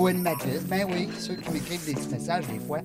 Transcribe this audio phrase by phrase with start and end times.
[0.00, 0.64] Co-animatrice.
[0.64, 2.80] Ben oui, ceux qui m'écrivent des petits messages des fois.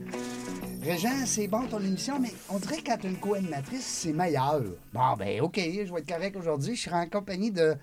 [0.84, 4.62] Régent, c'est bon ton émission, mais on dirait que quand as une co-animatrice, c'est meilleur.
[4.92, 6.76] Bon, ben OK, je vais être correct aujourd'hui.
[6.76, 7.76] Je serai en compagnie de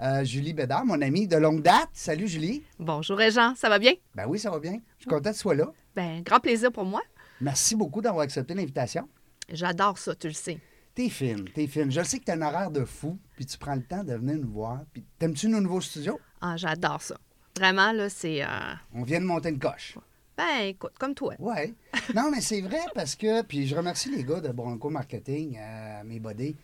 [0.00, 1.88] euh, Julie Bédard, mon amie de longue date.
[1.94, 2.64] Salut Julie.
[2.78, 3.54] Bonjour, Régent.
[3.56, 3.92] Ça va bien?
[4.14, 4.78] Ben oui, ça va bien.
[4.98, 5.72] Je suis content que tu sois là.
[5.94, 7.00] Ben, grand plaisir pour moi.
[7.40, 9.08] Merci beaucoup d'avoir accepté l'invitation.
[9.50, 10.58] J'adore ça, tu le sais.
[10.94, 11.90] T'es fine, t'es fine.
[11.90, 14.36] Je sais que t'as un horaire de fou, puis tu prends le temps de venir
[14.36, 14.80] nous voir.
[14.92, 16.20] Puis t'aimes-tu nos nouveaux studios?
[16.42, 17.16] Ah, j'adore ça.
[17.56, 18.42] Vraiment, là, c'est.
[18.42, 18.48] euh,
[18.94, 19.96] On vient de monter une coche.
[20.36, 21.34] Ben, écoute, comme toi.
[21.38, 21.72] Ouais.
[22.14, 23.42] Non, mais c'est vrai parce que.
[23.42, 26.56] Puis je remercie les gars de Bronco Marketing, euh, mes buddies,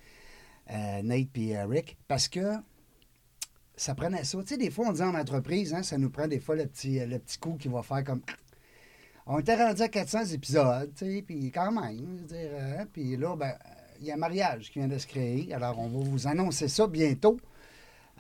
[0.70, 2.56] euh, Nate puis euh, Rick, parce que
[3.76, 4.38] ça prenait ça.
[4.42, 6.66] Tu sais, des fois, on dit en entreprise, hein, ça nous prend des fois le
[6.66, 8.20] petit, le petit coup qui va faire comme.
[9.26, 12.84] On était rendu à 400 épisodes, tu sais, puis quand même, je veux dire, euh,
[12.92, 13.54] puis là, ben,
[14.00, 15.54] il y a un mariage qui vient de se créer.
[15.54, 17.38] Alors, on va vous annoncer ça bientôt.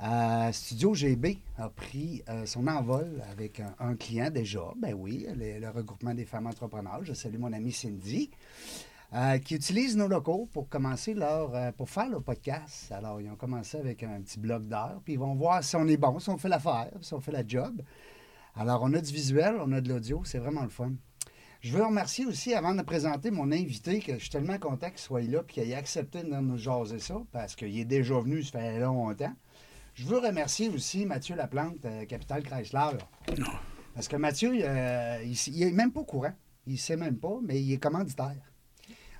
[0.02, 4.72] Euh, Studio GB a pris euh, son envol avec un, client déjà.
[4.76, 7.04] Ben oui, le, regroupement des femmes entrepreneurs.
[7.04, 8.28] Je salue mon amie Cindy,
[9.14, 12.90] euh, qui utilise nos locaux pour commencer leur, pour faire le podcast.
[12.90, 15.86] Alors, ils ont commencé avec un petit bloc d'heures, puis ils vont voir si on
[15.86, 17.80] est bon, si on fait l'affaire, si on fait la job.
[18.56, 20.92] Alors, on a du visuel, on a de l'audio, c'est vraiment le fun.
[21.60, 24.98] Je veux remercier aussi, avant de présenter mon invité, que je suis tellement content qu'il
[24.98, 28.42] soit là et qu'il ait accepté de nous jaser ça, parce qu'il est déjà venu,
[28.42, 29.32] ça fait longtemps.
[29.94, 32.96] Je veux remercier aussi Mathieu Laplante, euh, Capital Chrysler.
[33.94, 36.32] Parce que Mathieu, euh, il, s- il est même pas au courant.
[36.66, 38.36] Il ne sait même pas, mais il est commanditaire.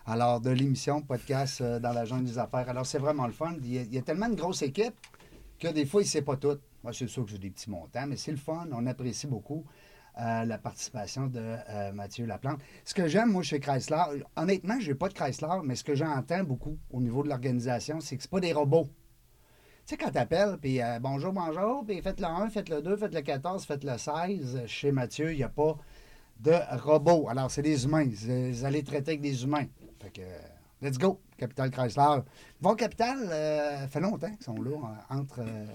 [0.07, 2.69] Alors, de l'émission podcast euh, dans la jungle des affaires.
[2.69, 3.55] Alors, c'est vraiment le fun.
[3.63, 4.95] Il y, a, il y a tellement de grosses équipes
[5.61, 6.59] que des fois, il ne sait pas tout.
[6.83, 8.67] Moi, c'est sûr que j'ai des petits montants, mais c'est le fun.
[8.73, 9.65] On apprécie beaucoup
[10.21, 12.61] euh, la participation de euh, Mathieu Laplante.
[12.85, 14.03] Ce que j'aime, moi, chez Chrysler,
[14.37, 18.01] honnêtement, je n'ai pas de Chrysler, mais ce que j'entends beaucoup au niveau de l'organisation,
[18.01, 18.89] c'est que ce pas des robots.
[19.85, 22.83] Tu sais, quand tu appelles, puis euh, bonjour, bonjour, puis faites le 1, faites le
[22.83, 24.63] 2, faites le 14, faites le 16.
[24.67, 25.77] Chez Mathieu, il n'y a pas
[26.39, 27.29] de robots.
[27.29, 28.07] Alors, c'est des humains.
[28.09, 29.67] Vous allez traiter avec des humains.
[30.01, 32.21] Fait que, let's go, Capital Chrysler.
[32.61, 34.71] Bon, Capital, euh, fait longtemps qu'ils sont là,
[35.11, 35.67] entre euh,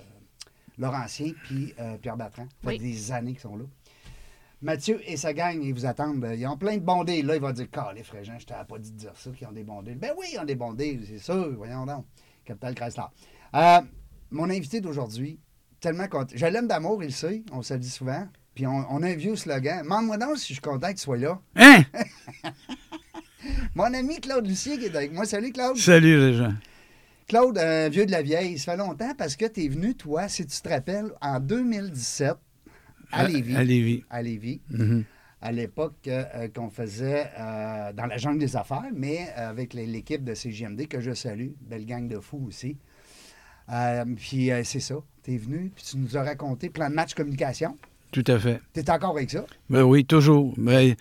[0.78, 2.44] Laurentien puis euh, Pierre Bertrand.
[2.46, 2.80] Ça fait Oui.
[2.80, 3.66] des années qu'ils sont là.
[4.62, 6.26] Mathieu et sa gang, ils vous attendent.
[6.36, 7.22] Ils ont plein de bondés.
[7.24, 9.52] Là, il va dire Calé, Fréjean, je t'avais pas dit de dire ça, qu'ils ont
[9.52, 9.96] des bondés.
[9.96, 11.54] Ben oui, ils ont des bondés, c'est sûr.
[11.58, 12.06] Voyons donc.
[12.46, 13.04] Capital Chrysler.
[13.56, 13.80] Euh,
[14.32, 15.40] mon invité d'aujourd'hui,
[15.80, 16.34] tellement content.
[16.36, 18.28] Je l'aime d'amour, il le sait, on se le dit souvent.
[18.56, 19.84] Puis on, on a un vieux slogan.
[19.84, 21.40] Demande-moi donc si je suis content que tu sois là.
[21.56, 21.84] Hein?
[23.76, 25.26] Mon ami Claude Lucier qui est avec moi.
[25.26, 25.78] Salut Claude.
[25.78, 26.54] Salut, Régent.
[27.28, 30.28] Claude, un vieux de la vieille, ça fait longtemps parce que tu es venu, toi,
[30.28, 32.36] si tu te rappelles, en 2017
[33.12, 33.56] à Lévis.
[33.56, 34.04] À Lévis.
[34.10, 34.62] À Lévis.
[34.70, 35.04] Mhm.
[35.42, 39.74] À l'époque euh, euh, qu'on faisait euh, dans la jungle des affaires, mais euh, avec
[39.76, 42.76] les- l'équipe de CGMD que je salue, belle gang de fous aussi.
[43.72, 46.96] Euh, puis euh, c'est ça, tu es venu, puis tu nous as raconté plein de
[46.96, 47.76] matchs communication.
[48.12, 48.62] Tout à fait.
[48.74, 49.46] Tu es encore avec ça?
[49.70, 50.54] Ben oui, toujours.
[50.58, 50.96] Ben,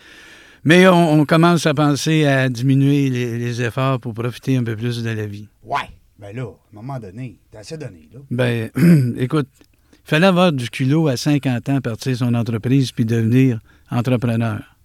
[0.64, 4.74] mais on, on commence à penser à diminuer les, les efforts pour profiter un peu
[4.74, 5.48] plus de la vie.
[5.62, 5.88] Ouais.
[6.18, 8.20] Ben là, à un moment donné, t'as assez donné, là.
[8.30, 8.70] Ben,
[9.18, 9.48] écoute,
[9.92, 13.60] il fallait avoir du culot à 50 ans, partir son entreprise puis devenir
[13.90, 14.75] entrepreneur.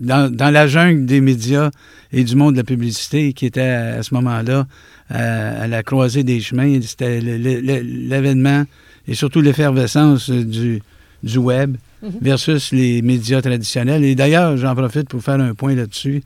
[0.00, 1.70] Dans, dans la jungle des médias
[2.12, 4.66] et du monde de la publicité qui était à, à ce moment-là
[5.08, 8.64] à, à la croisée des chemins, c'était l'événement
[9.08, 10.82] et surtout l'effervescence du,
[11.22, 11.76] du web
[12.20, 14.04] versus les médias traditionnels.
[14.04, 16.22] Et d'ailleurs, j'en profite pour faire un point là-dessus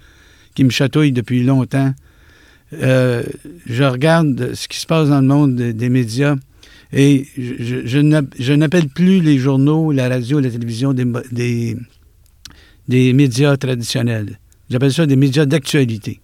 [0.55, 1.93] qui me chatouille depuis longtemps.
[2.72, 3.22] Euh,
[3.66, 6.34] je regarde ce qui se passe dans le monde de- des médias
[6.93, 11.05] et je, je- je n'app- je n'appelle plus les journaux, la radio, la télévision des,
[11.31, 11.76] des,
[12.88, 14.38] des médias traditionnels.
[14.71, 16.21] J'appelle ça des médias d'actualité.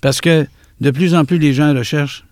[0.00, 0.46] Parce que
[0.80, 2.24] de plus en plus, les gens recherchent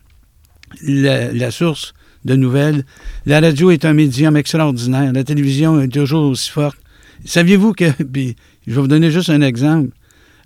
[0.83, 1.95] la, la source
[2.25, 2.85] de nouvelles.
[3.27, 5.13] La radio est un médium extraordinaire.
[5.13, 6.79] La télévision est toujours aussi forte.
[7.25, 9.91] Saviez-vous que, puis je vais vous donner juste un exemple,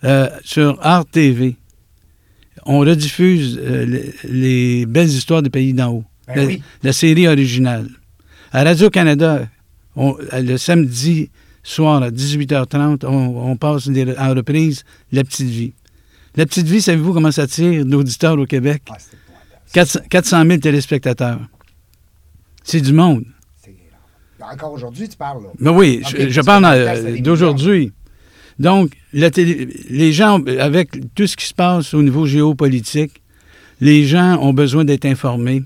[0.04, 1.56] euh, sur Art TV,
[2.64, 6.04] on rediffuse euh, les, les belles histoires des pays d'en haut.
[6.26, 6.62] Ben la, oui.
[6.82, 7.88] la série originale.
[8.52, 9.48] À Radio-Canada,
[9.96, 11.30] le samedi
[11.66, 15.72] soir à 18h30, on, on passe des- en reprise La Petite Vie.
[16.36, 18.82] La Petite Vie, savez-vous comment ça tire d'auditeurs au Québec?
[18.90, 19.72] Ah, c'est épouvantable.
[19.72, 21.40] 400, 400 000 téléspectateurs.
[22.62, 23.24] C'est du monde.
[24.40, 25.48] Encore aujourd'hui, tu parles, là.
[25.58, 27.92] Mais oui, Ok, je, parle euh, d'aujourd'hui.
[28.60, 33.22] Donc, la télé- les gens, avec tout ce qui se passe au niveau géopolitique,
[33.80, 35.64] les gens ont besoin d'être informés.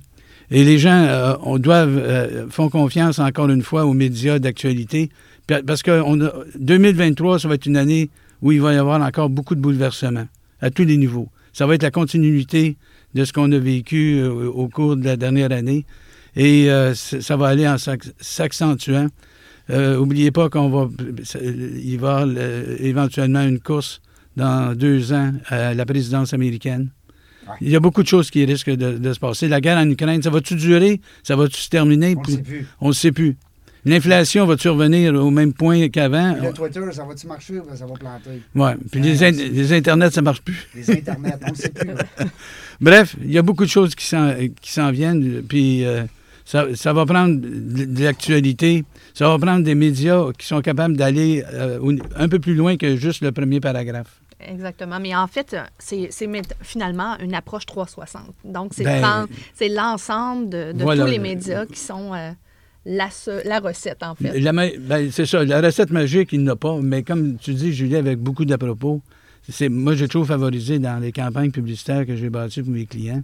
[0.50, 5.10] Et les gens euh, on doivent, euh, font confiance encore une fois aux médias d'actualité.
[5.50, 8.08] Pa- Parce que on a- 2023, ça va être une année
[8.40, 10.28] où il va y avoir encore beaucoup de bouleversements
[10.60, 11.28] à tous les niveaux.
[11.52, 12.76] Ça va être la continuité
[13.14, 15.84] de ce qu'on a vécu euh, au cours de la dernière année.
[16.36, 19.08] Et euh, ça va aller en s'ac- s'accentuant.
[19.70, 20.88] Euh, oubliez pas qu'on va,
[21.42, 24.00] il va y avoir euh, éventuellement une course
[24.36, 26.90] dans deux ans à la présidence américaine.
[27.60, 29.48] Il y a beaucoup de choses qui risquent de, de se passer.
[29.48, 31.00] La guerre en Ukraine, ça va-tu durer?
[31.24, 32.14] Ça va-tu se terminer?
[32.16, 32.66] On ne sait plus.
[32.80, 33.36] on ne sait plus.
[33.84, 36.34] L'inflation va-tu revenir au même point qu'avant?
[36.34, 38.42] Le Twitter, ça va-tu marcher ou ça va planter?
[38.54, 38.74] Ouais.
[38.90, 40.68] Puis les, in- les Internets, ça marche plus.
[40.74, 41.88] Les Internets, on ne sait plus.
[41.88, 42.04] là.
[42.80, 45.42] Bref, il y a beaucoup de choses qui s'en, viennent.
[45.48, 46.02] Puis euh,
[46.44, 48.84] ça, ça va prendre de, l'actualité.
[49.14, 52.96] Ça va prendre des médias qui sont capables d'aller euh, un peu plus loin que
[52.96, 54.20] juste le premier paragraphe.
[54.40, 54.98] Exactement.
[55.00, 56.08] Mais en fait, c'est
[56.62, 58.22] finalement une approche 360.
[58.44, 61.04] Donc, c'est Ben, prendre- c'est l'ensemble de, de voilà.
[61.04, 62.30] tous les médias qui sont euh,
[62.84, 63.08] la,
[63.44, 64.40] la recette, en fait.
[64.40, 65.44] Ben, c'est ça.
[65.44, 66.78] La recette magique, il n'a pas.
[66.80, 69.02] Mais comme tu dis, Julie, avec beaucoup d'à-propos,
[69.68, 73.22] moi, j'ai toujours favorisé dans les campagnes publicitaires que j'ai bâties pour mes clients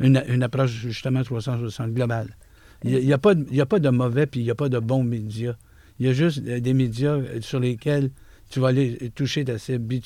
[0.00, 2.36] une, approche justement 360 globale.
[2.84, 4.78] Il n'y a, pas de- a pas de mauvais puis il n'y a pas de
[4.78, 5.54] bons médias.
[5.98, 8.10] Il y a juste euh, des médias sur lesquels
[8.50, 9.96] tu vas aller toucher ta cible.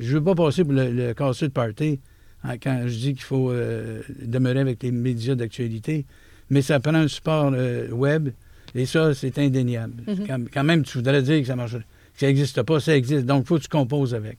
[0.00, 1.98] Je veux pas passer pour le, le casseux de party
[2.44, 6.06] hein, quand je dis qu'il faut euh, demeurer avec les médias d'actualité,
[6.50, 8.30] mais ça prend un support euh, web
[8.74, 10.02] et ça, c'est indéniable.
[10.06, 10.26] Mhm.
[10.26, 11.80] quand, quand même, tu voudrais dire que ça marche, que
[12.20, 13.24] ça n'existe pas, ça existe.
[13.24, 14.38] Donc, il faut que tu composes avec.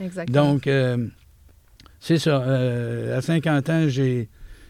[0.00, 0.52] Exactement.
[0.52, 1.06] Donc, euh,
[2.00, 2.42] c'est ça.
[2.42, 4.28] Euh, à 50 ans, j'ai,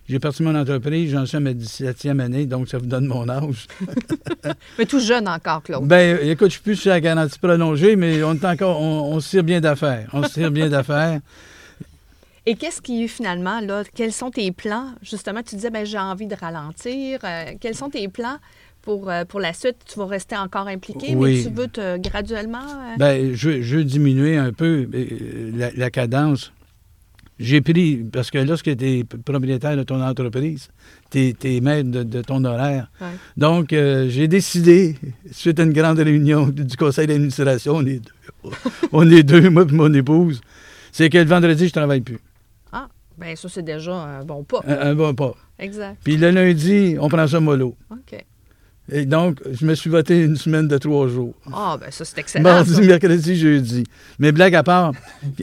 [0.09, 3.29] j'ai parti mon entreprise, j'en suis à ma 17e année, donc ça vous donne mon
[3.29, 3.67] âge.
[4.79, 5.87] Mais tout jeune encore, Claude.
[5.87, 9.21] Ben, écoute, je suis plus sur la garantie prolongée, mais on est encore, on, on
[9.21, 10.09] se tire bien d'affaires.
[10.13, 11.21] On se tire bien d'affaires.
[12.49, 14.93] Et qu'est-ce qui, finalement, là, quels sont tes plans?
[15.03, 17.19] Justement, tu disais, ben, j'ai envie de ralentir.
[17.25, 18.39] Euh, quels sont tes plans
[18.83, 19.79] pour, euh, pour la suite?
[19.85, 21.39] Tu vas rester encore impliqué, Oui.
[21.39, 22.59] mais tu veux te graduellement...
[22.63, 24.89] euh, Ben, je, je veux diminuer un peu
[25.55, 26.53] la, la cadence.
[27.41, 30.69] J'ai pris, parce que lorsque tu es propriétaire de ton entreprise,
[31.11, 32.91] tu es, maître de, de ton horaire.
[33.01, 33.09] Ouais.
[33.37, 34.97] Donc, euh, j'ai décidé,
[35.33, 38.51] suite à une grande réunion du conseil d'administration, on est deux,
[38.93, 40.41] on est deux moi et mon épouse,
[40.93, 42.19] c'est que le vendredi, je travaille plus.
[43.19, 44.61] Ben, ça, c'est déjà un bon pas.
[44.67, 45.35] Un, un bon pas.
[45.59, 45.99] Exact.
[46.05, 47.77] Puis le lundi, on prend ça mollo.
[47.91, 48.25] OK.
[48.93, 51.35] Et donc, je me suis voté une semaine de trois jours.
[51.53, 52.45] Ah, ben, ça, c'est excellent.
[52.45, 52.81] Mardi, ça.
[52.83, 53.85] mercredi, jeudi.
[54.21, 54.93] Mais blague à part,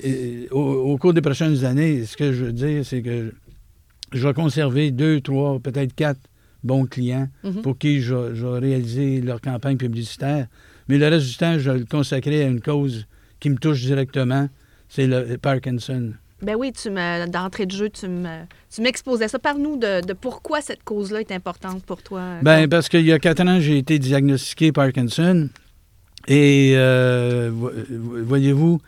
[0.06, 3.34] euh, au, au cours des prochaines années, ce que je veux dire, c'est que
[4.14, 6.20] je vais conserver deux, trois, peut-être quatre
[6.64, 7.62] bons clients Mhm.
[7.64, 10.48] pour qui je, je vais réaliser leur campagne publicitaire.
[10.88, 13.08] Mais le reste du temps, je vais le consacrer à une cause
[13.42, 14.48] qui me touche directement,
[14.88, 16.14] c'est le Parkinson.
[16.44, 18.42] Ben oui, tu me, d'entrée de jeu, tu me,
[18.74, 19.40] tu m'exposais ça.
[19.40, 22.40] Parle-nous de, de pourquoi cette cause-là est importante pour toi.
[22.42, 22.70] Ben, Claude.
[22.70, 25.50] parce qu'il y a quatre ans, j'ai été diagnostiqué Parkinson.
[26.28, 27.72] Et euh, vo-
[28.24, 28.80] voyez-vous,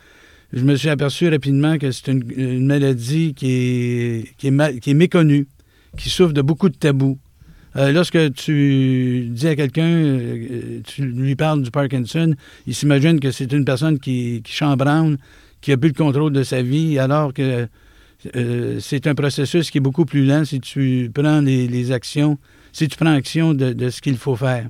[0.53, 4.79] je me suis aperçu rapidement que c'est une, une maladie qui est, qui, est mal-
[4.79, 5.47] qui est méconnue,
[5.97, 7.17] qui souffre de beaucoup de tabous.
[7.77, 12.33] Euh, lorsque tu dis à quelqu'un, euh, tu lui parles du Parkinson,
[12.67, 15.17] il s'imagine que c'est une personne qui, qui chambranle,
[15.65, 17.67] qui a plus le contrôle de sa vie, alors que
[18.35, 22.37] euh, c'est un processus qui est beaucoup plus lent si tu prends les, actions,
[22.71, 24.69] si tu prends action de, ce qu'il faut faire.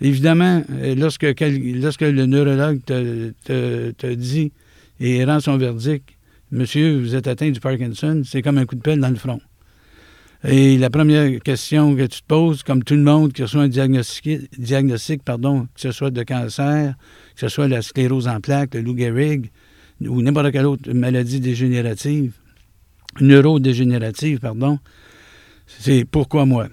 [0.00, 4.52] Évidemment, euh, lorsque, lorsque le neurologue te, te- te dit
[5.00, 6.08] et rend son verdict,
[6.50, 9.40] Monsieur, vous êtes atteint du Parkinson, c'est comme un coup de pelle dans le front.
[10.48, 13.68] Et la première question que tu te poses, comme tout le monde qui reçoit un
[13.68, 16.94] diagnostic, diagnostic pardon, que ce soit de cancer,
[17.34, 19.50] que ce soit la sclérose en plaques, le Lou Gehrig,
[20.08, 22.32] ou n'importe quelle autre maladie dégénérative,
[23.20, 24.78] neurodégénérative, pardon,
[25.66, 26.68] c'est pourquoi moi?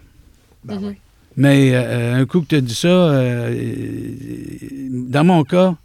[0.63, 0.87] Ben Mhm.
[0.87, 0.93] oui.
[1.37, 3.55] Mais euh, un coup que tu as dit ça, euh,
[5.09, 5.75] dans mon cas,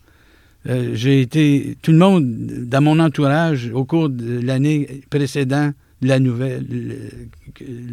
[0.68, 1.76] euh, j'ai été.
[1.82, 2.24] Tout le monde,
[2.64, 6.66] dans mon entourage, au cours de l'année précédente, la nouvelle,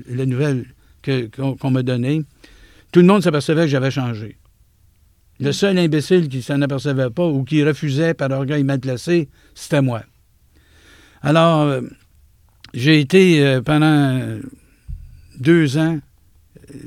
[0.09, 0.65] la nouvelle
[1.01, 2.23] que- qu'on qu'on m'a donnée,
[2.91, 4.37] tout le monde s'apercevait que j'avais changé.
[5.41, 9.81] Le seul imbécile qui s'en apercevait pas ou qui refusait par orgueil mal placé, c'était
[9.81, 10.03] moi.
[11.21, 11.81] Alors, euh,
[12.73, 14.39] j'ai été euh, pendant
[15.39, 15.99] deux ans
[16.73, 16.77] euh,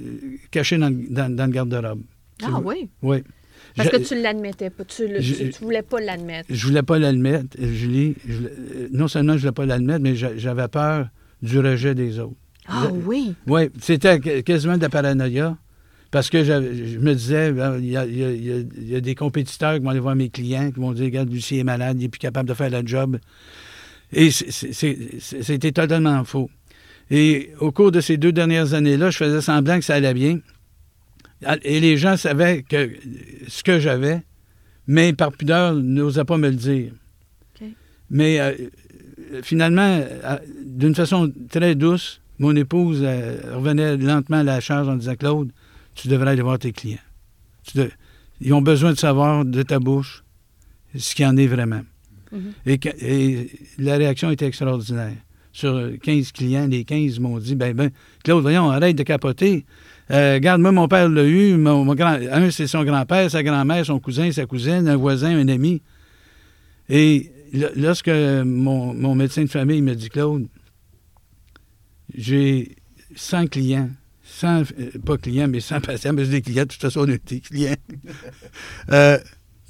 [0.51, 2.03] caché dans, le- dans- dans le garde-robe.
[2.43, 2.89] Ah oui?
[3.03, 3.23] Oui.
[3.77, 4.85] Parce Je- que tu ne l'admettais pas.
[4.85, 6.47] Tu ne voulais pas l'admettre.
[6.51, 8.15] Je voulais pas l'admettre, Julie.
[8.27, 11.09] Je non seulement je voulais pas l'admettre, mais j'a- j'avais peur
[11.43, 12.37] du rejet des autres.
[12.67, 13.35] Ah Je- oui?
[13.47, 15.57] Oui, c'était qu- quasiment de la paranoïa.
[16.15, 18.89] Parce que je me disais, il y a, il y a- il y a- il
[18.89, 21.59] y a des compétiteurs qui vont aller voir mes clients, qui vont dire, regarde, Lucie
[21.59, 23.19] est malade, il n'est plus capable de faire la job.
[24.13, 26.49] Et c'était totalement faux.
[27.11, 30.39] Et au cours de ces deux dernières années-là, je faisais semblant que ça allait bien.
[31.65, 32.91] Et les gens savaient que
[33.49, 34.23] ce que j'avais,
[34.87, 36.93] mais par pudeur, n'osaient pas me le dire.
[38.09, 38.53] Mais euh,
[39.43, 44.95] finalement, euh, d'une façon très douce, mon épouse euh, revenait lentement à la charge en
[44.95, 45.51] disant Claude,
[45.95, 46.99] tu devrais aller voir tes clients.
[47.65, 47.91] Tu de-
[48.41, 50.25] Ils ont besoin de savoir de ta bouche
[50.97, 51.83] ce qu'il y en est vraiment.
[52.33, 52.53] Mhm.
[52.67, 55.15] et, la réaction était extraordinaire.
[55.53, 57.91] Sur 15 clients, les 15 m'ont dit ben, ben,
[58.25, 59.65] Claude, voyons, arrête de capoter.
[60.11, 61.57] Euh, regarde, moi, mon père l'a eu.
[61.57, 65.39] Mon, mon grand, un, c'est son grand-père, sa grand-mère, son cousin, sa cousine, un voisin,
[65.39, 65.81] un ami.
[66.89, 67.31] Et
[67.77, 70.49] lorsque mon, mon médecin de famille me dit Claude,
[72.17, 72.77] j'ai
[73.15, 73.91] 100 clients,
[74.25, 74.65] 100, euh,
[75.05, 77.75] pas clients, mais 100 patients, mais des clients, de toute façon, on est des clients,
[78.93, 79.19] euh,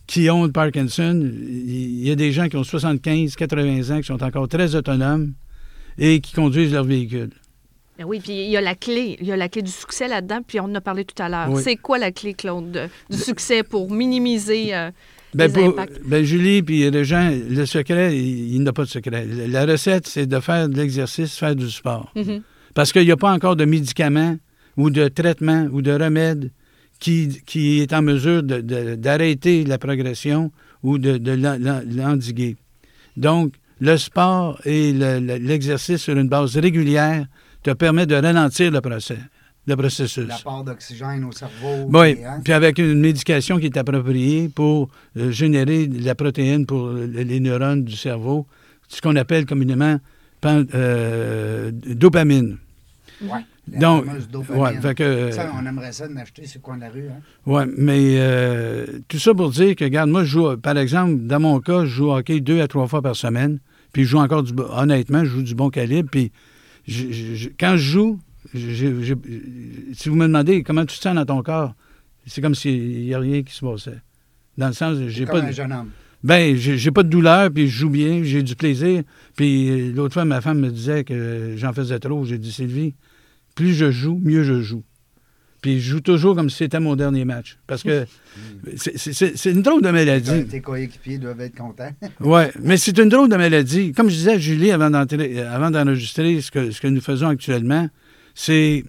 [0.07, 1.21] qui ont le Parkinson.
[1.35, 5.33] Il y a des gens qui ont 75, 80 ans, qui sont encore très autonomes
[5.99, 7.31] et qui conduisent leur véhicule.
[7.99, 9.17] Ben oui, puis il y a la clé.
[9.21, 11.29] Il y a la clé du succès là-dedans, puis on en a parlé tout à
[11.29, 11.49] l'heure.
[11.51, 11.63] Oui.
[11.63, 14.91] C'est quoi la clé, Claude, de- du succès pour minimiser euh,
[15.33, 16.01] Ben, les pour- impacts?
[16.05, 19.27] ben, Julie puis les gens, le secret, il, il n'y a pas de secret.
[19.49, 22.13] La recette, c'est de faire de l'exercice, faire du sport.
[22.17, 22.43] Mhm.
[22.75, 24.37] Parce qu'il n'y a pas encore de médicaments
[24.77, 26.51] ou de traitements ou de remèdes
[27.01, 30.51] qui, qui est en mesure d'arrêter la progression
[30.83, 32.57] ou de, de l'en- l'en- l'endiguer.
[33.17, 37.27] Donc, le sport et le- le- l'exercice sur une base régulière
[37.63, 39.19] te permet de ralentir le, procès,
[39.67, 40.27] le processus.
[40.27, 41.89] L'apport d'oxygène au cerveau.
[41.93, 46.15] Oui, puis, hein, puis avec une médication qui est appropriée pour euh, générer de la
[46.15, 48.47] protéine pour le- les neurones du cerveau,
[48.89, 49.99] ce qu'on appelle communément
[50.75, 52.59] euh, dopamine.
[53.21, 54.63] la Donc, fameuse dopamine.
[54.63, 57.09] ouais, fait que, euh, Ça, on aimerait ça d'acheter sur le coin de la rue.
[57.09, 57.21] Hein?
[57.47, 61.41] ouais, mais euh, tout ça pour dire que, regarde, moi, je joue, par exemple, dans
[61.41, 63.59] mon cas, je joue au hockey deux à trois fois par semaine,
[63.93, 66.31] puis je joue encore, du, honnêtement, je joue du bon calibre, puis
[66.87, 68.21] je- je- je- quand je joue,
[68.53, 71.75] si vous me demandez comment tu te sens dans ton corps,
[72.27, 74.01] c'est comme s'il n'y a rien qui se passait.
[74.57, 75.91] Dans le sens, j'ai Comme pas, un de- jeune homme.
[76.25, 79.03] Ben, j'ai pas de douleur, puis je joue bien, j'ai du plaisir.
[79.37, 82.25] Puis euh, l'autre fois, ma femme me disait que j'en faisais trop.
[82.25, 82.95] J'ai dit, Sylvie,
[83.55, 84.83] plus je joue, mieux je joue.
[85.61, 87.59] Puis je joue toujours comme si c'était mon dernier match.
[87.67, 88.07] Parce que
[88.77, 90.47] c'est- une drôle de maladie.
[90.47, 91.93] Tes coéquipiers doivent être contents.
[92.21, 93.93] Oui, mais c'est une drôle de maladie.
[93.93, 97.29] Comme je disais à Julie avant euh, avant d'enregistrer ce que, ce que nous faisons
[97.29, 97.89] actuellement,
[98.35, 98.85] c'est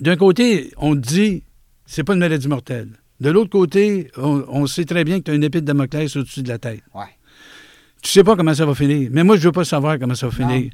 [0.00, 1.42] d'un côté, on dit
[1.86, 2.88] c'est pas une maladie mortelle.
[3.20, 6.14] De l'autre côté, on, on sait très bien que tu as une épée de Damoclès
[6.16, 6.82] au-dessus de la tête.
[6.94, 7.04] Ouais.
[8.02, 9.10] Tu sais pas comment ça va finir.
[9.12, 10.48] Mais moi, je veux pas savoir comment ça va Non.
[10.48, 10.70] finir.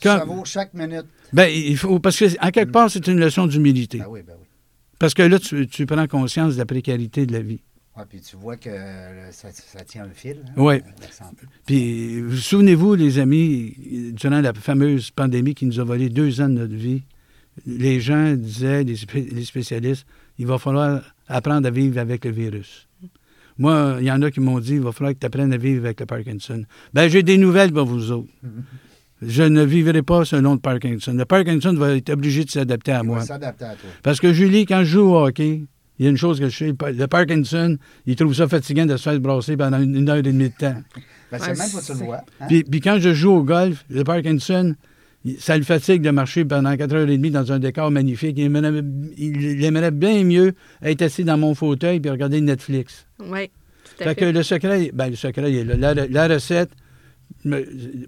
[0.00, 1.06] Ça vaut chaque minute.
[1.32, 3.98] ben, il faut, parce que, en quelque part, c'est une leçon d'humilité.
[3.98, 4.46] Ben oui, ben oui.
[5.00, 7.60] Parce que là, tu, tu prends conscience de la précarité de la vie.
[7.96, 10.44] Ouais, puis tu vois que euh, ça, ça tient le fil.
[10.56, 11.42] hein, la santé.
[11.66, 13.74] Puis, vous souvenez-vous, les amis,
[14.12, 17.02] durant la fameuse pandémie qui nous a volé deux ans de notre vie,
[17.66, 20.06] les gens disaient, les spécialistes,
[20.38, 22.88] il va falloir apprendre à vivre avec le virus.
[23.58, 25.56] Moi, il y en a qui m'ont dit, il va falloir que tu apprennes à
[25.56, 26.64] vivre avec le Parkinson.
[26.94, 28.28] Ben, j'ai des nouvelles pour vous autres.
[29.20, 31.12] Je ne vivrai pas selon le Parkinson.
[31.12, 33.18] Le Parkinson va être obligé de s'adapter à Il moi.
[33.18, 33.90] va s'adapter à toi.
[34.04, 35.64] Parce que Julie, quand je joue au hockey,
[35.98, 38.96] il y a une chose que je sais, le Parkinson, il trouve ça fatigant de
[38.96, 40.76] se faire brasser pendant une heure et demie de temps.
[41.32, 42.20] Ben, c'est même pas tu le vois.
[42.40, 42.46] hein?
[42.46, 44.76] Puis, puis quand je joue au golf, le Parkinson,
[45.38, 48.36] ça le fatigue de marcher pendant 4 heures et demie dans un décor magnifique.
[48.38, 48.82] Il aimerait,
[49.16, 53.06] il- il aimerait bien mieux être assis dans mon fauteuil et regarder Netflix.
[53.20, 53.48] Oui,
[53.84, 54.14] tout à Fait fait.
[54.16, 55.94] que le secret, ben le secret, il est là.
[55.94, 56.70] La, la recette,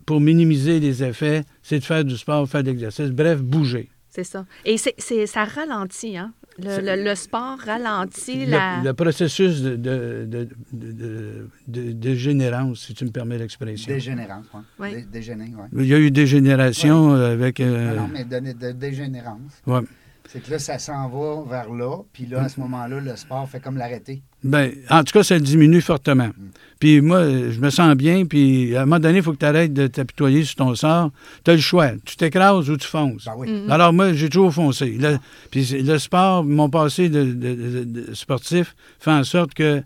[0.07, 3.89] pour minimiser les effets, c'est de faire du sport, faire de l'exercice, bref, bouger.
[4.09, 4.45] C'est ça.
[4.65, 6.33] Et c'est- ça ralentit, hein?
[6.59, 8.83] Le, C'est- le- le sport ralentit Le, la...
[8.83, 13.91] le processus de, de, de, de- de- de- de générance, si tu me permets l'expression.
[13.93, 14.45] Dégénérance.
[14.53, 14.61] Ouais.
[14.91, 14.95] Ouais.
[14.97, 15.69] Dé- Dégéné, ouais.
[15.83, 17.61] Il y a eu des générations avec...
[17.61, 19.63] euh, Non, non, mais de, de dégénérance.
[19.67, 19.81] ouais.
[20.29, 23.49] C'est que là, ça s'en va vers là, puis là, à ce moment-là, le sport
[23.49, 24.23] fait comme l'arrêter.
[24.45, 26.31] Ben, en tout cas, ça diminue fortement.
[26.79, 29.45] Puis moi, je me sens bien, puis à un moment donné, il faut que tu
[29.45, 31.11] arrêtes de t'apitoyer sur ton sort.
[31.45, 31.91] Tu as le choix.
[32.05, 33.25] Tu t'écrases ou tu fonces.
[33.27, 33.49] Ben oui.
[33.51, 33.71] Mm-hmm.
[33.71, 34.97] Alors moi, j'ai toujours foncé.
[34.99, 35.19] Le,
[35.51, 39.83] puis le sport, mon passé de, de- de- de sportif, fait en sorte que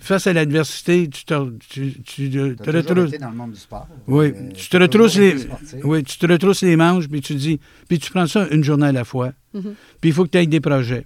[0.00, 3.18] face à l'adversité, tu te, tu, te toujours retrousses.
[3.18, 3.86] dans le monde du sport.
[4.06, 5.34] Oui, Euh, tu te retrousses les,
[5.84, 8.86] oui, tu te retrousses les manches, puis tu dis, puis tu prends ça une journée
[8.86, 9.32] à la fois.
[9.54, 9.74] Mhm.
[10.00, 11.04] Puis il faut que tu aies des projets.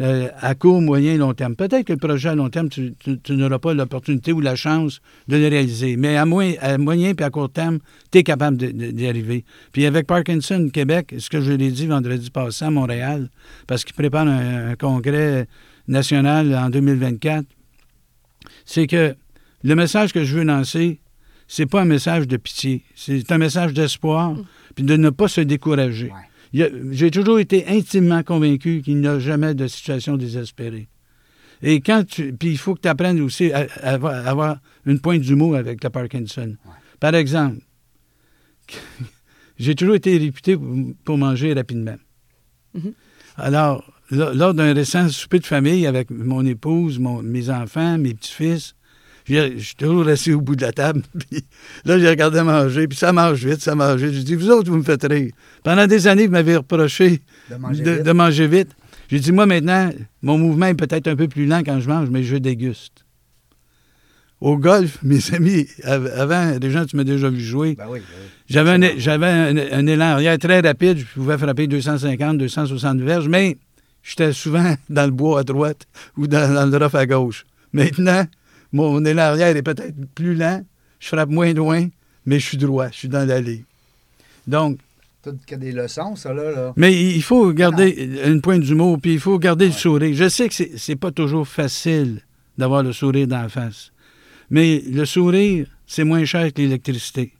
[0.00, 1.56] euh, à court, moyen, long terme.
[1.56, 4.54] Peut-être que le projet à long terme, tu, tu- tu n'auras pas l'opportunité ou la
[4.54, 5.96] chance de le réaliser.
[5.96, 7.80] Mais à, moyen, à moyen puis à court terme,
[8.12, 9.44] tu es capable d'y arriver.
[9.72, 13.28] Puis avec Parkinson Québec, ce que je l'ai dit vendredi passé à Montréal,
[13.66, 15.48] parce qu'ils préparent un, un congrès
[15.88, 17.44] national en 2024,
[18.68, 19.16] c'est que
[19.64, 21.00] le message que je veux lancer,
[21.46, 24.36] c'est pas un message de pitié, c'est un message d'espoir,
[24.74, 26.12] puis de ne pas se décourager.
[26.52, 26.70] Ouais.
[26.90, 30.86] J'ai toujours été intimement convaincu qu'il n'y a jamais de situation désespérée.
[31.62, 32.34] Et quand tu.
[32.34, 35.56] Puis il faut que tu apprennes aussi à, à avoir, à avoir une pointe d'humour
[35.56, 36.54] avec le Parkinson.
[37.00, 37.56] Par exemple,
[39.58, 40.56] j'ai toujours été réputé
[41.04, 41.96] pour, manger rapidement.
[42.74, 42.92] Mhm.
[43.36, 48.14] Alors, lo- lors d'un récent souper de famille avec mon épouse, mon- mes enfants, mes
[48.14, 48.74] petits-fils,
[49.26, 51.02] je suis toujours assis au bout de la table.
[51.30, 51.44] Puis
[51.84, 54.14] là, j'ai regardé manger, puis ça mange vite, ça mange vite.
[54.14, 55.32] J'ai dit, vous autres, vous me faites rire.
[55.62, 58.02] Pendant des années, vous m'avez reproché De manger de, vite.
[58.04, 58.70] de manger vite.
[59.10, 59.90] J'ai dit, moi, maintenant,
[60.22, 63.04] mon mouvement est peut-être un peu plus lent quand je mange, mais je déguste.
[64.40, 68.04] Au golf, mes amis, av- avant, gens, tu m'as déjà vu jouer, Ben oui, ben
[68.22, 68.28] oui.
[68.48, 70.98] j'avais un, j'avais un, un élan arrière très rapide.
[70.98, 73.58] Je pouvais frapper 250, 260 verges, mais
[74.08, 75.86] j'étais souvent dans le bois à droite
[76.16, 77.44] ou dans, dans le rough à gauche.
[77.72, 78.24] Maintenant,
[78.72, 80.64] mon élan arrière est peut-être plus lent.
[80.98, 81.86] Je frappe moins loin,
[82.24, 82.88] mais je suis droit.
[82.90, 83.64] Je suis dans l'allée.
[84.46, 84.78] Donc,
[85.46, 86.50] que des leçons, ça, là.
[86.52, 86.72] là?
[86.76, 90.14] mais il faut garder une pointe d'humour, puis il faut garder le sourire.
[90.14, 92.22] Je sais que c'est, pas toujours facile
[92.56, 93.92] d'avoir le sourire d'en face.
[94.48, 97.34] Mais le sourire, c'est moins cher que l'électricité.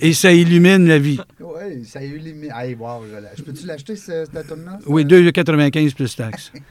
[0.00, 1.18] Et ça illumine la vie.
[1.40, 2.50] Oui, ça illumine.
[2.54, 4.78] Hey, wow, je, je peux-tu l'acheter, ce- cette tome-là?
[4.86, 6.52] Oui, 2,95 plus taxes.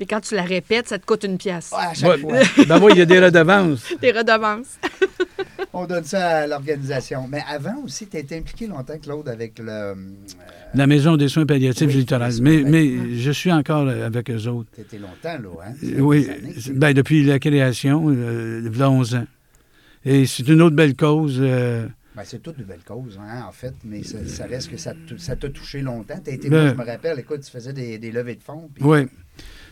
[0.00, 1.70] Et quand tu la répètes, ça te coûte une pièce.
[1.70, 2.64] Ouais, à chaque Ouais, fois.
[2.66, 3.92] ben oui, il y a des redevances.
[4.02, 4.76] Des redevances.
[5.72, 7.26] On donne ça à l'organisation.
[7.28, 9.68] Mais avant aussi, tu as été impliqué longtemps, Claude, avec le.
[9.70, 9.94] euh,
[10.74, 12.32] La Maison des soins palliatifs Oui, littorales.
[12.34, 14.68] oui, Mais, mais je suis encore avec eux autres.
[14.74, 15.64] Tu été longtemps, là.
[15.64, 15.72] Hein?
[15.84, 16.28] Euh, Oui,
[16.72, 19.26] ben, depuis la création, euh, il y a 11 ans.
[20.04, 21.38] Et c'est une autre belle cause.
[21.40, 21.86] euh,
[22.22, 24.94] c'est toute une belle cause, hein, en fait, mais ça, ça reste que ça
[25.36, 26.20] t'a touché longtemps.
[26.22, 28.70] T'as été, Ben- moi, je me rappelle, écoute, tu faisais des, des levées de fonds.
[28.80, 29.06] Oui.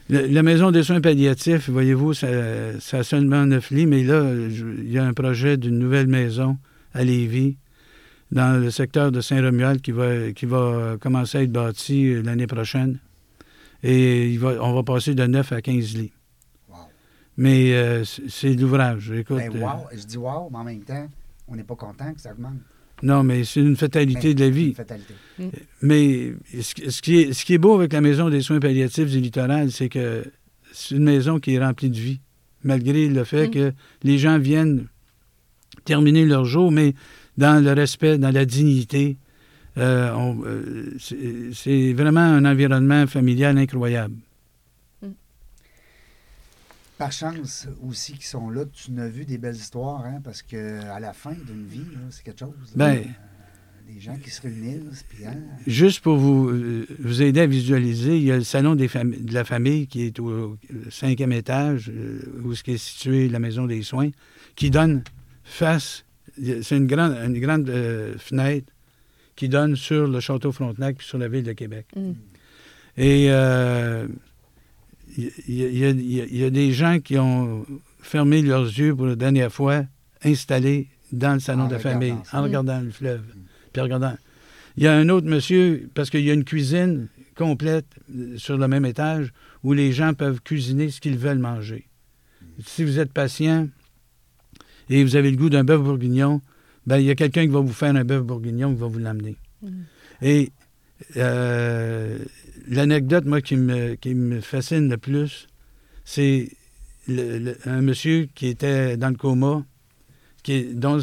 [0.09, 4.91] La maison des soins palliatifs, voyez-vous, ça, ça a seulement neuf lits, mais là, il
[4.91, 6.59] y a un projet d'une nouvelle maison
[6.93, 7.57] à Lévis,
[8.33, 12.47] dans le secteur de Saint-Romuald, qui va, qui va commencer à être bâti euh, l'année
[12.47, 12.99] prochaine.
[13.83, 16.13] Et il va, on va passer de 9 à 15 lits.
[16.69, 16.77] Wow.
[17.37, 19.11] Mais euh, c'est de l'ouvrage.
[19.13, 19.87] Écoute, Ben, euh, wow.
[19.93, 21.09] Je dis wow, mais en même temps,
[21.49, 22.55] on n'est pas content que ça augmente.
[23.03, 24.69] non, mais c'est une fatalité Mais de la vie.
[24.69, 25.15] Une fatalité.
[25.83, 28.61] Mais ce, qui- ce qui est, ce qui est beau avec la maison des soins
[28.61, 30.25] palliatifs du littoral, c'est que
[30.73, 32.21] c'est une maison qui est remplie de vie,
[32.65, 33.51] malgré le fait Mm.
[33.51, 33.73] que
[34.05, 34.87] les gens viennent
[35.85, 36.95] terminer leur jour, mais
[37.37, 39.17] dans le respect, dans la dignité.
[39.79, 44.15] Euh, on- euh, c'est- c'est vraiment un environnement familial incroyable.
[46.99, 50.81] Par chance aussi qu'ils sont là, tu n'as vu des belles histoires, hein, parce que
[50.91, 52.51] à la fin d'une vie, là, c'est quelque chose.
[52.77, 52.95] là.
[52.95, 55.35] Ben- Euh, des gens qui se réunissent, puis hein,
[55.67, 59.35] Juste pour vous, euh, vous aider à visualiser, il y a le salon des de
[59.35, 60.57] la famille qui est au
[60.91, 64.11] cinquième étage, euh, où est, est située la maison des soins,
[64.55, 65.03] qui donne
[65.45, 66.05] face,
[66.41, 68.73] c'est une grande, une grande euh, fenêtre
[69.35, 71.87] qui donne sur le château Frontenac puis sur la ville de Québec.
[71.97, 72.13] Mm.
[72.97, 74.07] Et euh,
[75.17, 75.91] il y, a-
[76.47, 77.65] y des gens qui ont
[78.01, 79.85] fermé leurs yeux pour la dernière fois,
[80.25, 82.39] installés dans le salon En de la famille, ça.
[82.41, 83.23] en regardant le fleuve.
[83.73, 84.15] Puis en regardant.
[84.77, 88.57] Il y a un autre monsieur, parce qu'il y a une cuisine complète euh, sur
[88.57, 91.87] le même étage où les gens peuvent cuisiner ce qu'ils veulent manger.
[92.65, 93.69] Si vous êtes patient
[94.89, 96.41] et vous avez le goût d'un bœuf bourguignon,
[96.87, 98.99] ben, il y a quelqu'un qui va vous faire un bœuf bourguignon qui va vous
[98.99, 99.37] l'amener.
[99.63, 99.69] Mm.
[100.23, 100.53] Et
[101.17, 102.19] euh,
[102.69, 105.47] l'anecdote, moi, qui me, fascine le plus,
[106.05, 106.49] c'est
[107.09, 109.65] un monsieur qui était dans le coma,
[110.43, 110.99] qui, dont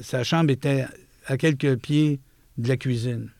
[0.00, 0.86] sa chambre était
[1.26, 2.20] à quelques pieds
[2.58, 3.30] de la cuisine.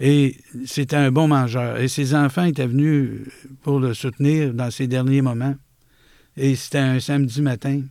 [0.00, 1.78] Et c'était un bon mangeur.
[1.78, 3.22] Et ses enfants étaient venus
[3.62, 5.56] pour le soutenir dans ses derniers moments.
[6.36, 7.82] Et c'était un samedi matin.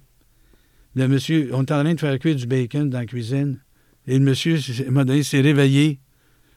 [0.95, 3.59] Le monsieur, on était en train de faire cuire du bacon dans la cuisine.
[4.07, 5.99] Et le monsieur, moment donné, s'est réveillé.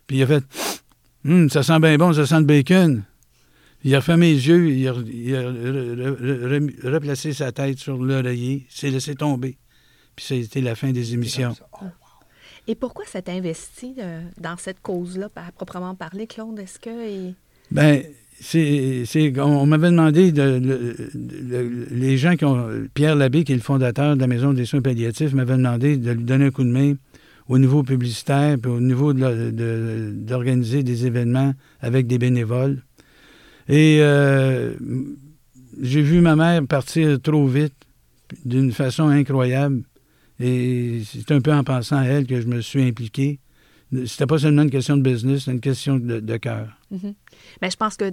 [0.07, 0.45] Puis il a fait
[1.26, 3.02] Hum, ça sent bien bon, ça sent le bacon.
[3.85, 7.50] Il a fermé les yeux, il a, il a re- re- re- re- replacé sa
[7.52, 9.56] tête sur l'oreiller, s'est laissé tomber.
[10.16, 11.54] Puis ça a été la fin des émissions.
[11.80, 11.87] Oh,
[12.66, 16.59] Et pourquoi s'est investi euh, dans cette cause-là, à proprement parler, Claude?
[16.59, 17.33] Est-ce que.
[17.70, 18.02] Ben,
[18.38, 22.68] c'est, c'est- on, on m'avait demandé, de, le- les gens qui ont.
[22.92, 26.12] Pierre Labbé, qui est le fondateur de la Maison des soins palliatifs, m'avait demandé de
[26.12, 26.94] lui donner un coup de main
[27.51, 32.83] au niveau publicitaire, puis au niveau de la- de- d'organiser des événements avec des bénévoles.
[33.69, 34.75] Et euh,
[35.83, 37.75] j'ai vu ma mère partir trop vite,
[38.45, 39.83] d'une façon incroyable.
[40.39, 43.41] Et c'est un peu en pensant à elle que je me suis impliqué.
[44.07, 46.69] C'était pas seulement une question de business, c'était une question de, de cœur.
[46.93, 47.15] Mhm.
[47.61, 48.09] Mais je pense que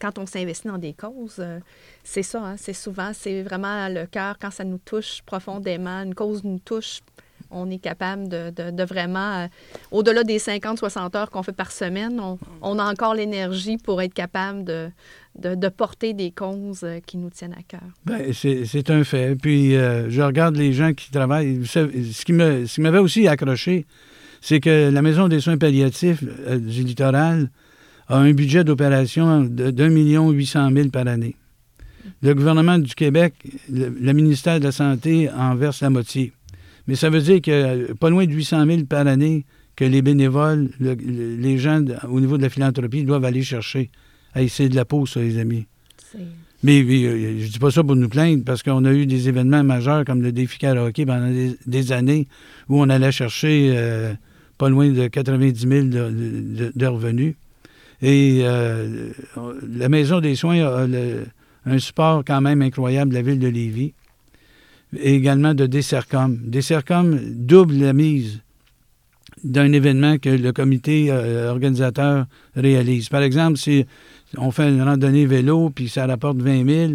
[0.00, 1.58] quand on s'investit dans des causes, euh,
[2.02, 6.14] c'est ça, hein, c'est souvent, c'est vraiment le cœur, quand ça nous touche profondément, une
[6.14, 7.00] cause nous touche,
[7.50, 9.46] on est capable de, vraiment, euh,
[9.90, 12.20] au-delà des 50-60 heures qu'on fait par semaine,
[12.62, 17.54] on, a encore l'énergie pour être capable de, porter des causes euh, qui nous tiennent
[17.54, 17.88] à cœur.
[18.04, 19.36] Ben, c'est un fait.
[19.36, 21.64] Puis euh, je regarde les gens qui travaillent.
[21.66, 22.32] Ce qui
[22.80, 23.86] m'avait aussi accroché,
[24.40, 27.50] c'est que la Maison des soins palliatifs du littoral
[28.08, 31.36] a un budget d'opération de- d'un million huit cent mille par année.
[32.22, 33.34] Le gouvernement du Québec,
[33.70, 36.32] le ministère de la Santé en verse la moitié.
[36.88, 39.44] Mais ça veut dire que pas loin de 800 000 par année
[39.76, 43.90] que les bénévoles, le- le- les gens au niveau de la philanthropie doivent aller chercher.
[44.34, 45.66] Hey, c'est de la peau, ça, les amis.
[46.64, 49.28] Mais, mais, euh, je dis pas ça pour nous plaindre, parce qu'on a eu des
[49.28, 52.26] événements majeurs comme le défi karaoké pendant des, des années
[52.68, 54.12] où on allait chercher euh,
[54.56, 57.34] pas loin de 90 000 de, de- de revenus.
[58.02, 59.10] Et euh,
[59.76, 61.26] la Maison des soins a le-
[61.66, 63.92] un support quand même incroyable de la ville de Lévis.
[64.96, 66.38] Et également de Dessercom.
[66.44, 68.40] Dessercom double la mise
[69.44, 73.08] d'un événement que le comité euh, organisateur réalise.
[73.08, 73.84] Par exemple, si
[74.36, 76.92] on fait une randonnée vélo, puis ça rapporte 20 000,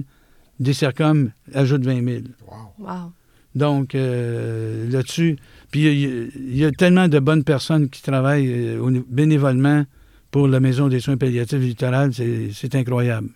[0.60, 2.18] Dessercom ajoute 20 000.
[2.48, 2.86] Wow.
[2.88, 3.12] Wow.
[3.56, 5.38] Donc, euh, là-dessus,
[5.72, 9.86] puis il y, a- il y a tellement de bonnes personnes qui travaillent euh, bénévolement
[10.32, 13.30] pour la Maison des soins palliatifs du littoral, c'est c'est incroyable.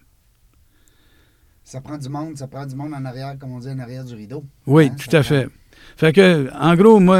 [1.69, 4.05] Ça prend du monde, ça prend du monde en arrière, comme on dit, en arrière
[4.05, 4.41] du rideau.
[4.65, 5.47] Oui, Hein, tout à prend- fait.
[5.97, 7.19] Fait que, en gros, moi,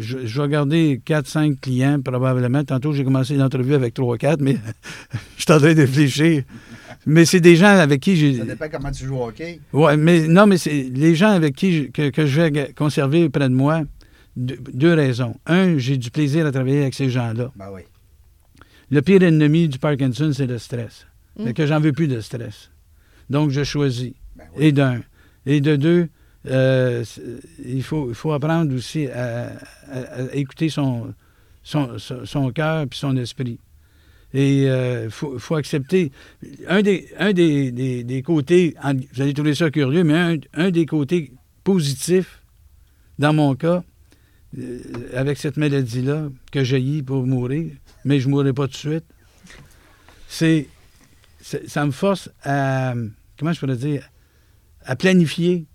[0.00, 2.64] je, je vais garder 4-5 clients probablement.
[2.64, 4.56] Tantôt, j'ai commencé l'entrevue avec 3-4, mais
[5.36, 6.44] je suis en train de réfléchir.
[7.04, 8.38] Mais c'est des gens avec qui j'ai.
[8.38, 9.60] Ça dépend comment tu joues au hockey.
[9.74, 13.28] Oui, mais non, mais c'est les gens avec qui je- que, que je vais conserver
[13.28, 13.82] près de moi,
[14.34, 15.36] deux, deux raisons.
[15.46, 17.52] Un, j'ai du plaisir à travailler avec ces gens-là.
[17.54, 17.82] Ben oui.
[18.90, 21.06] Le pire ennemi du Parkinson, c'est le stress.
[21.38, 21.44] Mm.
[21.44, 22.70] Fait que j'en veux plus de stress.
[23.30, 24.12] Donc, je choisis.
[24.36, 24.66] Ben oui.
[24.66, 25.00] Et d'un.
[25.46, 26.08] Et de deux,
[26.46, 27.04] euh,
[27.64, 29.52] il, faut, il faut apprendre aussi à,
[29.90, 31.14] à- à écouter son,
[31.62, 33.58] son, son, son cœur puis son esprit.
[34.34, 36.12] Et il faut, faut accepter.
[36.66, 38.74] Un des, un des, des- des côtés,
[39.14, 41.32] vous allez trouver ça curieux, mais un, un des côtés
[41.64, 42.42] positifs,
[43.18, 43.82] dans mon cas,
[44.58, 44.78] euh,
[45.14, 47.70] avec cette maladie-là, que j'ai pour mourir,
[48.04, 49.04] mais je ne mourrai pas tout de suite,
[50.28, 50.66] c'est.
[51.40, 52.94] c'est- Ça me force à.
[53.38, 54.08] Comment je pourrais dire
[54.82, 55.66] À planifier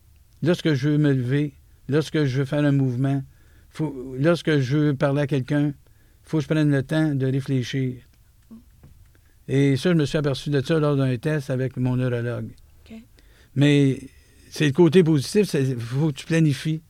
[0.41, 1.53] lorsque je veux me lever,
[1.87, 3.23] lorsque je veux faire un mouvement,
[3.69, 5.73] faut, lorsque je veux parler à quelqu'un, il
[6.23, 7.95] faut que je prenne le temps de réfléchir.
[9.47, 12.51] Et ça, je me suis aperçu de ça lors d'un test avec mon neurologue.
[13.55, 13.99] Mais
[14.49, 16.81] c'est le côté positif, il faut que tu planifies.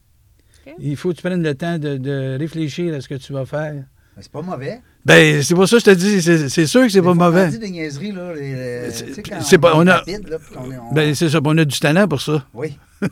[0.79, 3.45] Il faut que tu prennes le temps de, de réfléchir à ce que tu vas
[3.45, 3.83] faire.
[4.19, 4.81] C'est pas mauvais.
[5.05, 7.45] Ben, c'est pour ça que je te dis, c'est c'est sûr que c'est pas mauvais.
[7.47, 8.33] On dit des niaiseries, là.
[8.33, 11.13] les- C'est- tu sais, quand c'est pas- on est a- rapide, là, est- on- Ben,
[11.13, 12.45] c'est ça, on a du talent pour ça.
[12.53, 12.77] Oui.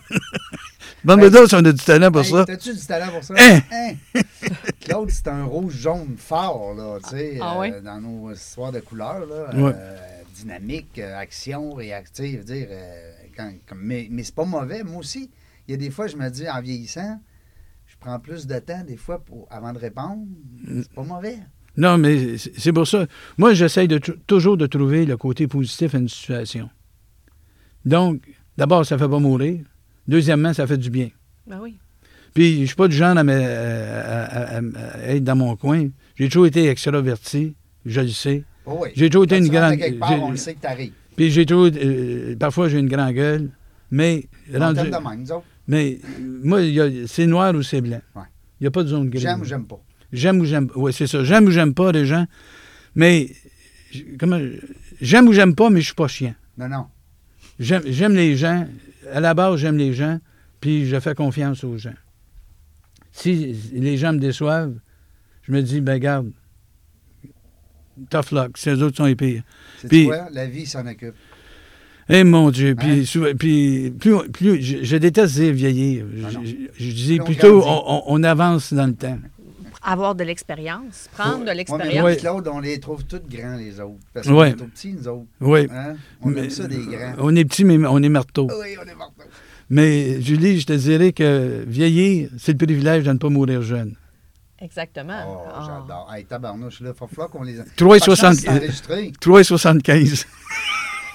[1.03, 2.45] Bon, Ben, mais d'autres, on a du talent pour Hey, ça.
[2.45, 3.33] T'as-tu du talent pour ça?
[3.35, 3.59] Hein?
[3.73, 3.93] Hein?
[4.81, 7.71] Claude, c'est un rouge-jaune fort, là, tu sais, Ah euh, oui?
[7.83, 9.49] dans nos histoires de couleurs, là.
[9.55, 9.97] Euh,
[10.35, 15.31] dynamique, euh, action, réactive, dire, euh, quand- comme- mais, mais c'est pas mauvais, moi aussi.
[15.67, 17.19] Il y a des fois, je me dis, en vieillissant,
[17.87, 20.27] je prends plus de temps, des fois, pour, avant de répondre.
[20.67, 21.39] C'est pas mauvais.
[21.77, 23.07] Non, mais c'est pour ça.
[23.37, 26.69] Moi, j'essaye de toujours de trouver le côté positif à une situation.
[27.85, 28.21] Donc,
[28.57, 29.59] d'abord, ça fait pas mourir.
[30.07, 31.09] Deuxièmement, ça fait du bien.
[31.47, 31.77] Ben oui.
[32.33, 34.61] Puis, je suis pas du genre à, me- à- à- à-
[34.95, 35.89] à être dans mon coin.
[36.15, 37.55] J'ai toujours été extraverti,
[37.85, 38.43] je le sais.
[38.65, 38.89] Oh oui.
[38.95, 39.77] J'ai toujours été Quand une grande.
[39.77, 40.93] quelque part, on le sait que t'arrives.
[41.15, 41.69] Puis j'ai toujours.
[41.75, 43.49] euh, parfois, j'ai une grande gueule,
[43.89, 44.25] mais.
[44.53, 45.45] Rendu- de même, nous autres.
[45.67, 45.99] mais
[46.43, 46.59] moi,
[47.07, 48.01] c'est noir ou c'est blanc.
[48.15, 48.21] Ouais.
[48.59, 49.21] Il n'y a pas de zone grise.
[49.23, 49.81] J'aime ou j'aime pas.
[50.13, 50.69] J'aime ou j'aime.
[50.75, 51.23] Oui, c'est ça.
[51.23, 52.25] J'aime ou j'aime pas les gens.
[52.95, 53.29] Mais.
[54.19, 54.39] Comment.
[55.01, 56.35] J'aime ou j'aime pas, mais je suis pas chiant.
[56.57, 56.85] Non, non.
[57.59, 58.67] J'aime les gens.
[59.13, 60.19] À la base, j'aime les gens,
[60.59, 61.93] puis je fais confiance aux gens.
[63.11, 64.75] Si les gens me déçoivent,
[65.43, 66.31] je me dis, ben garde,
[68.09, 69.43] tough luck, ces autres sont les pires.
[69.79, 70.27] C'est Puis- quoi?
[70.31, 71.15] La vie s'en occupe.
[72.09, 72.75] Eh mon Dieu, Hein?
[72.75, 76.05] puis, souvent- puis plus, plus je, je déteste dire vieillir.
[76.15, 76.41] Je, Ah non.
[76.43, 77.83] je- je dis plutôt, grandit.
[77.87, 79.19] on, on- on avance dans le temps.
[79.83, 82.03] Avoir de l'expérience, prendre de Ouais, l'expérience.
[82.05, 82.15] Ouais.
[82.17, 83.95] Claude, on les trouve tous grands, les autres.
[84.13, 84.33] Parce Ouais.
[84.33, 85.25] qu'on est tout petits, nous autres.
[85.39, 85.67] Oui.
[85.71, 85.95] Hein?
[86.21, 87.13] On Mais- aime ça, des grands.
[87.17, 88.47] On est petits, mais on est marteaux.
[88.61, 89.13] Oui, on est morts.
[89.69, 93.95] Mais Julie, je te dirais que vieillir, c'est le privilège de ne pas mourir jeune.
[94.59, 95.23] Exactement.
[95.27, 95.63] Oh, Ah.
[95.65, 96.13] j'adore.
[96.13, 97.57] Hey, tabarnouche, là, il va falloir qu'on les...
[97.75, 99.11] 3,60 Pas de chance, c'est enregistré.
[99.19, 100.25] 3,75.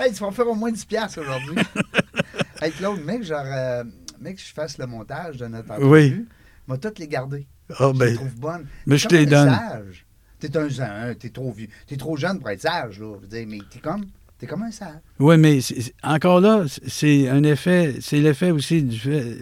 [0.01, 1.55] Hey, tu vas faire au moins 10 piastres aujourd'hui.
[2.61, 3.85] hey, Claude, mec, genre, euh,
[4.21, 5.87] mec, je fasse le montage de notre entrevue.
[5.89, 6.27] Oui.
[6.67, 7.47] Moi, toutes les garder.
[7.79, 8.67] Ah, Je ben, les trouve bonnes.
[8.87, 9.49] mais je te les donne.
[9.51, 10.07] sage.
[10.39, 11.15] T'es un.
[11.15, 11.69] T'es trop vieux.
[11.87, 13.15] T'es trop jeune pour être sage, là.
[13.17, 14.05] Je veux dire, mais t'es comme,
[14.39, 15.01] t'es comme un sage.
[15.19, 15.59] Oui, mais
[16.03, 19.37] encore là, c'est un effet, c'est l'effet aussi du fait,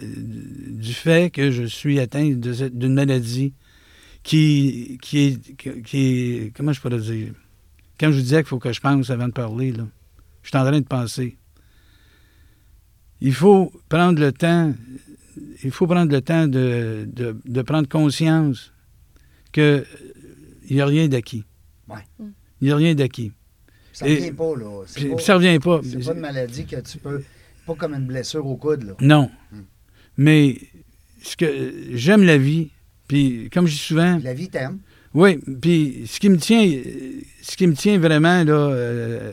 [0.69, 3.53] du fait que je suis atteint d'une maladie
[4.23, 6.53] qui, qui, est, qui est.
[6.55, 7.33] Comment je pourrais dire?
[7.99, 9.85] Quand je vous disais qu'il faut que je pense avant de parler, là,
[10.43, 11.37] je suis en train de penser.
[13.21, 14.73] Il faut prendre le temps,
[15.63, 18.71] il faut prendre le temps de, de, de prendre conscience
[19.51, 19.85] que
[20.69, 21.43] il n'y a rien d'acquis.
[21.87, 21.99] Ouais.
[22.61, 23.31] Il n'y a rien d'acquis.
[23.93, 24.83] Ça Et- revient pas, là.
[24.93, 25.81] Puis pas, ça revient pas.
[25.83, 27.23] c'est pas une maladie que tu peux.
[27.65, 28.93] Pas comme une blessure au coude, là.
[28.99, 29.29] Non.
[29.51, 29.61] Hmm.
[30.17, 30.57] Mais
[31.21, 32.69] ce que j'aime la vie,
[33.07, 34.79] puis comme je dis souvent, La vie t'aime.
[35.13, 36.81] oui, puis ce qui me tient, euh,
[37.41, 39.31] ce qui me tient vraiment là euh,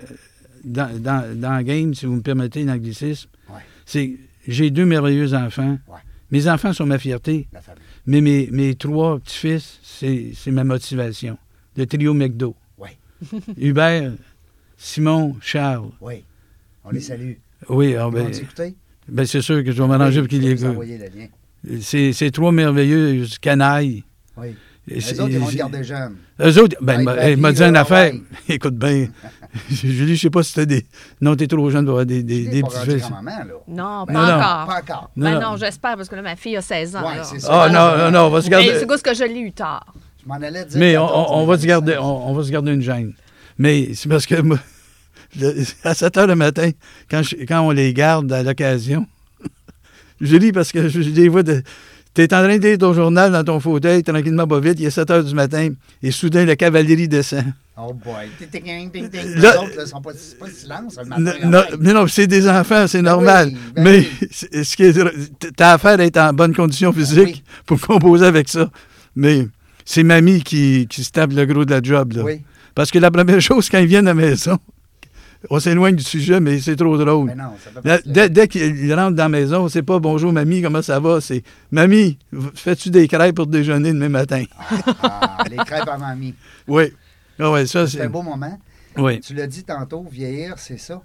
[0.64, 3.60] dans, dans, dans le game, si vous me permettez l'anglicisme, Ouais.
[3.84, 5.78] c'est j'ai deux merveilleux enfants.
[5.88, 5.98] Ouais.
[6.30, 7.60] Mes enfants sont ma fierté, La
[8.06, 11.36] mais mes, mes trois petits-fils, c'est ma motivation.
[11.76, 12.56] Le trio McDo.
[12.78, 12.96] Ouais.
[13.58, 14.12] Hubert,
[14.76, 15.90] Simon, Charles.
[16.00, 16.24] Oui.
[16.84, 17.32] On les salue.
[17.68, 18.74] Oui, ah Ils ben,
[19.08, 21.30] ben, c'est sûr que je vais m'arranger Oui, pour qu'ils
[21.64, 21.80] les.
[21.80, 24.02] C'est c'est trois merveilleux canailles.
[24.36, 24.56] Oui.
[24.86, 26.16] Les autres, ils vont garder jeune.
[26.40, 28.12] Eux autres, ben, m'a- papy, hey, m'a dit une affaire.
[28.48, 29.08] Écoute bien.
[29.70, 30.86] Julie, je sais pas si t'as des.
[31.20, 33.02] Non, t'es trop jeune pour avoir des, des, Tu des petits fils.
[33.10, 33.20] là.
[33.68, 34.20] Non, pas non.
[34.20, 34.66] encore.
[34.66, 35.10] Pas encore.
[35.16, 35.50] Non, ben non.
[35.52, 37.02] non, j'espère, parce que là, ma fille a 16 ans.
[37.02, 38.78] Ouais, Ah non, non, non, on va se Mais garder.
[38.80, 39.84] c'est parce que je l'ai eu tard.
[40.22, 40.78] Je m'en allais dire.
[40.78, 42.00] Mais on, 14, on- on mais va se garder, 16.
[42.00, 43.12] on, on va se garder une gêne.
[43.58, 44.58] Mais c'est parce que moi,
[45.38, 46.70] le- à 7 heures le matin,
[47.10, 49.06] quand, je- quand on les garde à l'occasion,
[50.20, 51.62] je lis parce que je, je les vois de.
[52.14, 54.90] T'es en train de lire ton journal dans ton fauteuil, tranquillement, pas vite, il est
[54.90, 55.70] 7 heures du matin,
[56.02, 57.44] et soudain, la cavalerie descend.
[57.76, 58.28] Oh boy.
[58.52, 61.48] Les Là- autres, là, sont pas, c'est pas silence, le Non, matin.
[61.48, 63.48] non, mais non, c'est des enfants, c'est normal.
[63.50, 64.28] oui, ben mais oui.
[64.64, 67.42] ce qui est, t'as affaire à être en bonne condition physique oui.
[67.64, 68.70] pour composer avec ça.
[69.16, 69.46] Mais
[69.86, 72.12] c'est mamie qui, qui se tape le gros de la job.
[72.12, 72.22] Là.
[72.24, 72.42] Oui.
[72.74, 74.58] Parce que la première chose, quand ils viennent à la maison,
[75.50, 77.26] on s'éloigne du sujet, mais c'est trop drôle.
[77.26, 77.98] Mais non, ça pas.
[78.04, 81.20] Dès, dès qu'ils rentrent dans la maison, c'est pas bonjour mamie, comment ça va?
[81.20, 82.18] C'est mamie,
[82.54, 84.44] fais-tu des crêpes pour déjeuner demain matin?
[85.02, 86.34] Ah, les crêpes à mamie.
[86.68, 86.92] Oui.
[87.38, 88.56] Ah ouais, ça C'est un beau moment.
[88.96, 89.18] Oui.
[89.20, 91.02] Tu l'as dit tantôt, vieillir, c'est ça.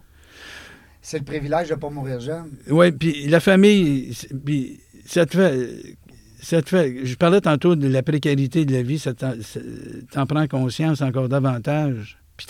[1.01, 2.51] C'est le privilège de ne pas mourir jeune.
[2.69, 5.97] Oui, puis la famille, puis ça te fait.
[6.41, 7.05] Ça te fait.
[7.05, 12.19] Je parlais tantôt de la précarité de la vie, ça t'en prends conscience encore davantage,
[12.35, 12.45] puis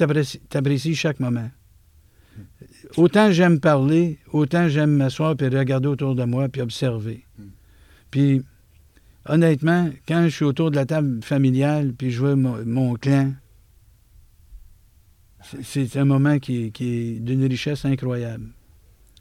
[0.49, 1.49] t'apprécies chaque moment.
[2.95, 7.25] Autant j'aime parler, autant j'aime m'asseoir puis regarder autour de moi puis observer.
[7.37, 7.43] Mm.
[8.11, 8.41] Puis,
[9.27, 13.33] honnêtement, quand je suis autour de la table familiale puis je vois mon, mon clan,
[15.63, 18.47] c'est- c'est un moment qui, qui est d'une richesse incroyable.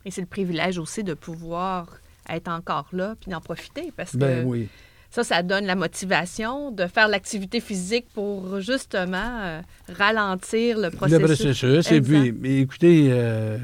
[0.05, 1.99] Et c'est le privilège aussi de pouvoir
[2.29, 4.69] être encore là puis d'en profiter parce que Ben oui.
[5.11, 11.21] Ça, ça donne la motivation de faire l'activité physique pour justement euh, ralentir le processus.
[11.21, 11.92] Le processus.
[11.92, 13.59] Et puis, écoutez, euh,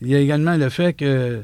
[0.00, 1.42] il y a également le fait que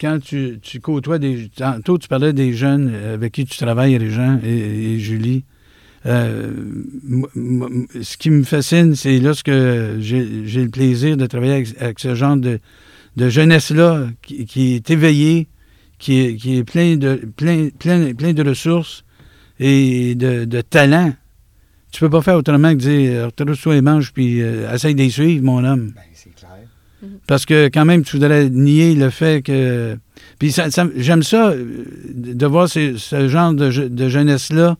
[0.00, 1.50] quand tu, tu côtoies des.
[1.54, 5.44] Tantôt, tu parlais des jeunes avec qui tu travailles, Régent et, et Julie.
[6.06, 6.52] Euh,
[8.00, 12.14] ce qui me fascine, c'est lorsque j'ai j'ai le plaisir de travailler avec, avec ce
[12.14, 12.60] genre de,
[13.16, 15.48] de jeunesse-là qui, qui est éveillée,
[15.98, 19.04] qui est, qui est plein, de, plein, plein, plein de ressources
[19.60, 21.12] et de, de talent.
[21.90, 25.10] Tu peux pas faire autrement que dire retrouve-toi les manches puis euh, essaye de les
[25.10, 25.92] suivre, mon homme.
[25.94, 26.50] Ben, c'est clair.
[27.26, 29.96] Parce que quand même, tu voudrais nier le fait que.
[30.38, 31.64] Puis ça- ça- j'aime ça, euh,
[32.14, 34.76] de voir ce, ce genre de, de jeunesse-là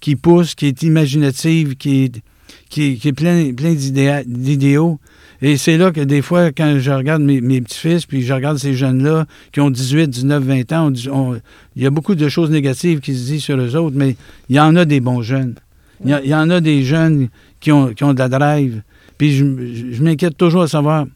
[0.00, 2.22] qui pousse, qui est imaginative, qui est,
[2.68, 5.00] qui est, qui est plein, plein d'idéa- d'idéaux.
[5.44, 8.58] Et c'est là que des fois, quand je regarde mes, mes petits-fils, puis je regarde
[8.58, 11.34] ces jeunes-là qui ont 18, 19, 20 ans, on dit- on-
[11.74, 14.16] il y a beaucoup de choses négatives qui se disent sur eux autres, mais
[14.48, 15.56] il y en a des bons jeunes.
[16.04, 17.28] Il y, a- il y en a des jeunes
[17.60, 18.82] qui ont, qui ont de la drive.
[19.18, 21.06] Puis je, je- je m'inquiète toujours à savoir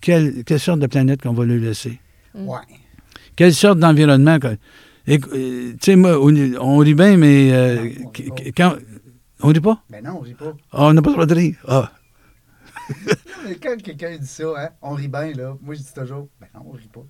[0.00, 1.98] quelle, quelle sorte de planète qu'on va lui laisser.
[2.34, 2.48] Mm.
[2.48, 2.58] Ouais.
[3.36, 4.38] Quelle sorte d'environnement.
[5.06, 5.18] tu
[5.80, 8.34] sais, moi, on, on rit bien, mais euh, Non, on rit qu- pas.
[8.56, 8.74] quand.
[9.42, 9.82] On rit pas?
[9.88, 10.52] Ben non, on rit pas.
[10.72, 11.54] Ah, on n'a pas le droit de rire.
[11.66, 11.90] Ah.
[13.46, 15.56] Mais quand quelqu'un dit ça, hein, on rit bien, là.
[15.62, 17.04] Moi, je dis toujours, ben non, on rit pas.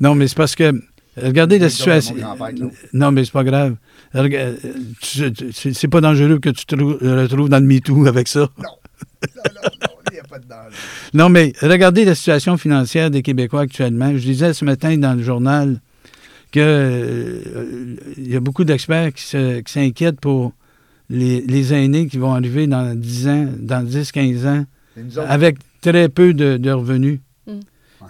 [0.00, 0.72] Non, mais c'est parce que.
[1.16, 2.14] Regardez la situation.
[2.16, 2.72] Claude.
[2.92, 3.76] Non, mais c'est pas grave.
[4.16, 4.56] Euh,
[5.02, 8.40] C'est pas dangereux que tu te trou- retrouves dans le MeToo avec ça.
[8.58, 10.76] Non, non, non, non, il n'y a pas de danger.
[11.12, 14.10] Non, mais regardez la situation financière des Québécois actuellement.
[14.12, 15.80] Je disais ce matin dans le journal
[16.50, 19.24] que euh, il y a beaucoup d'experts qui
[19.66, 20.52] s'inquiètent pour
[21.10, 24.64] les, les aînés qui vont arriver dans 10 ans, dans 10, 15 ans,
[25.28, 27.60] avec très peu de, de revenus, Mm.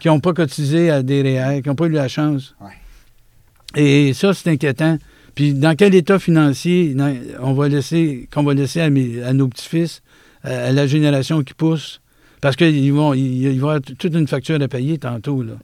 [0.01, 2.55] qui n'ont pas cotisé à des REER, qui n'ont pas eu la chance.
[2.61, 3.81] Ouais.
[3.83, 4.99] Et ça, c'est inquiétant.
[5.35, 9.33] Puis dans quel état financier dans- on va laisser, qu'on va laisser à, mes- à
[9.33, 10.03] nos petits-fils,
[10.45, 12.01] à, à la génération qui pousse?
[12.41, 15.43] Parce qu'ils vont, ils, ils vont avoir toute une facture à payer tantôt.
[15.43, 15.55] Là.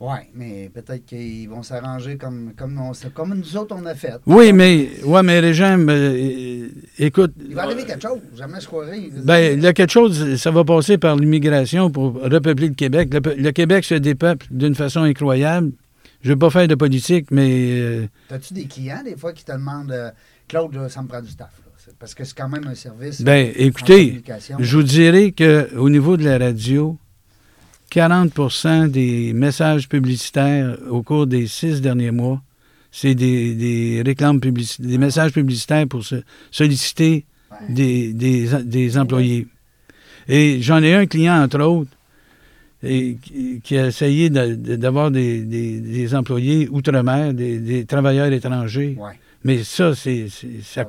[0.00, 4.14] Oui, mais peut-être qu'ils vont s'arranger comme, comme, on- comme nous autres, on a fait.
[4.26, 6.68] Oui, mais, ouais, mais Régent, euh,
[7.00, 9.00] écoute, Il va arriver quelque chose, jamais je croirais.
[9.24, 13.12] Ben, là, quelque chose, ça va passer par l'immigration pour repeupler le Québec.
[13.12, 15.72] Le, le Québec se dépeuple d'une façon incroyable.
[16.22, 19.44] Je ne veux pas faire de politique, mais euh, As-tu des clients, des fois, qui
[19.44, 20.10] te demandent euh,
[20.46, 21.50] Claude, là, ça me prend du staff.
[21.58, 21.92] là?
[21.98, 23.20] Parce que c'est quand même un service.
[23.22, 24.22] ben, en écoutez,
[24.60, 26.96] je vous dirais qu'au niveau de la radio,
[27.90, 32.40] 40% des messages publicitaires au cours des six derniers mois,
[32.90, 37.24] c'est des, des réclames publicitaires, des messages publicitaires pour se- solliciter
[37.68, 39.46] des, des, des employés.
[40.28, 41.90] Et j'en ai un client, entre autres,
[42.82, 43.16] et,
[43.64, 48.96] qui, a essayé d'avoir des, des- des employés outre-mer, des, des travailleurs étrangers.
[48.98, 49.12] Ouais.
[49.44, 50.26] Mais ça, c'est,
[50.62, 50.84] ça.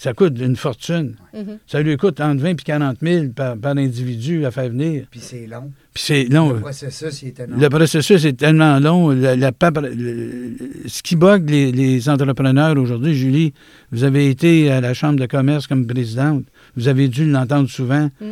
[0.00, 1.16] Ça coûte une fortune.
[1.34, 1.58] Mhm.
[1.66, 5.06] Ça lui coûte entre 20 et 40 000 par, par individu à faire venir.
[5.10, 5.72] Puis c'est long.
[5.92, 6.52] Puis c'est long.
[6.52, 7.56] Le processus, il était long.
[7.58, 9.10] Le processus est tellement long.
[9.10, 10.54] La, la papera- le-
[10.86, 13.52] ce qui bug les, les entrepreneurs aujourd'hui, Julie,
[13.90, 16.44] vous avez été à la Chambre de commerce comme présidente.
[16.76, 18.08] Vous avez dû l'entendre souvent.
[18.20, 18.26] Mm.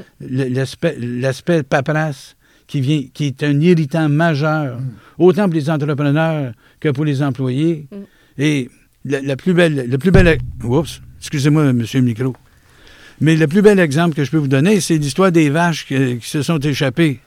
[0.54, 2.36] L'aspect, l'aspect paperasse
[2.68, 4.84] qui, vient, qui est un irritant majeur, Mm.
[5.18, 7.88] autant pour les entrepreneurs que pour les employés.
[7.90, 7.96] Mm.
[8.38, 8.70] Et
[9.04, 9.86] la, la plus belle...
[9.88, 12.34] Le plus bel oups, excusez-moi, monsieur le micro.
[13.20, 16.18] Mais le plus bel exemple que je peux vous donner, c'est l'histoire des vaches qui
[16.22, 17.20] se sont échappées.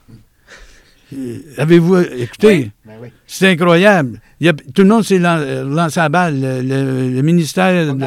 [1.12, 2.46] Euh, Avez-vous euh, écouté?
[2.46, 2.70] Oui.
[2.86, 3.08] Ben oui.
[3.26, 4.20] C'est incroyable.
[4.40, 6.40] Il y a- tout le monde s'est euh, lancé à balle.
[6.40, 7.92] Le, le- le ministère.
[7.92, 7.98] De-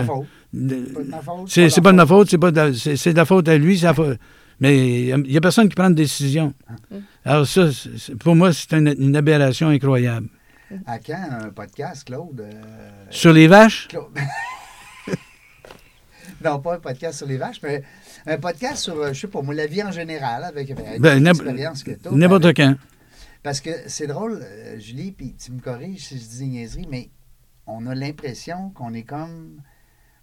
[0.75, 1.49] Pas de ma faute.
[1.49, 3.47] c'est c'est pas de ma faute, c'est pas de la- c'est c'est de la faute
[3.49, 4.17] à lui, c'est la faute-
[4.61, 6.53] Mais il n'y a personne qui prend de décision.
[6.69, 6.95] Ah.
[7.25, 10.27] Alors ça, c'est- c'est- pour moi, c'est une, une aberration incroyable.
[10.85, 12.39] À quand un podcast, Claude?
[12.39, 12.51] euh,
[13.09, 14.13] Sur les vaches, Claude.
[16.43, 17.83] non, pas un podcast sur les vaches, mais
[18.25, 21.23] un podcast sur, euh, je sais pas, moi, la vie en général, avec, avec Ben,
[21.23, 22.75] l'expérience que tu n'importe quand.
[23.41, 26.87] Parce que c'est drôle, euh, Julie, puis tu me corriges si je dis des niaiseries,
[26.89, 27.09] mais
[27.67, 29.61] on a l'impression qu'on est comme.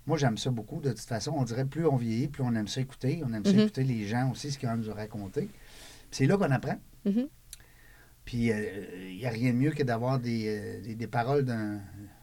[0.07, 1.33] Moi, j'aime ça beaucoup, de toute façon.
[1.37, 3.23] On dirait plus on vieillit, plus on aime ça écouter.
[3.25, 3.61] On aime ça Mhm.
[3.61, 5.43] écouter les gens aussi, ce qu'ils ont nous raconter.
[5.43, 5.51] Puis
[6.11, 6.77] c'est là qu'on apprend.
[7.05, 7.29] Mhm.
[8.25, 11.81] Puis il n'y a rien de mieux que d'avoir des, euh, des, des paroles d'un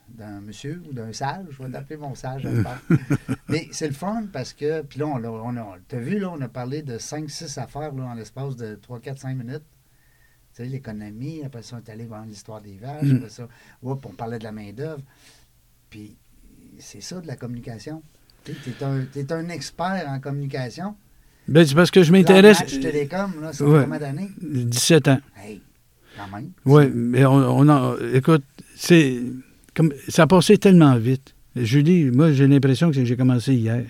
[0.09, 1.45] d'un monsieur ou d'un sage.
[1.51, 2.47] Je vais t'appeler mon sage.
[3.49, 6.41] Mais c'est le fun parce que, puis là, on, on a, t'as vu, là, on
[6.41, 9.63] a parlé de 5-6 affaires là, en l'espace de 3, 4, 5 minutes.
[10.55, 13.15] Tu sais, l'économie, après ça, on est allé voir l'histoire des vaches, Mm.
[13.17, 13.47] après ça,
[13.83, 15.01] oups, on parlait de la main-d'œuvre.
[15.89, 16.15] Puis
[16.79, 18.01] c'est ça de la communication.
[18.43, 20.95] Tu es un, t'es un expert en communication.
[21.47, 22.63] Ben, c'est parce que je m'intéresse.
[22.65, 23.83] Télécom, là, ça fait Ouais.
[23.83, 24.29] combien d'années?
[24.41, 25.19] 17 ans.
[25.37, 25.61] Hey,
[26.17, 26.51] quand même.
[26.65, 27.95] Oui, mais on, on en.
[28.13, 28.43] Écoute,
[28.75, 29.21] c'est.
[29.77, 31.33] Comme, ça a passé tellement vite.
[31.55, 33.83] Julie, moi, j'ai l'impression que j'ai commencé hier.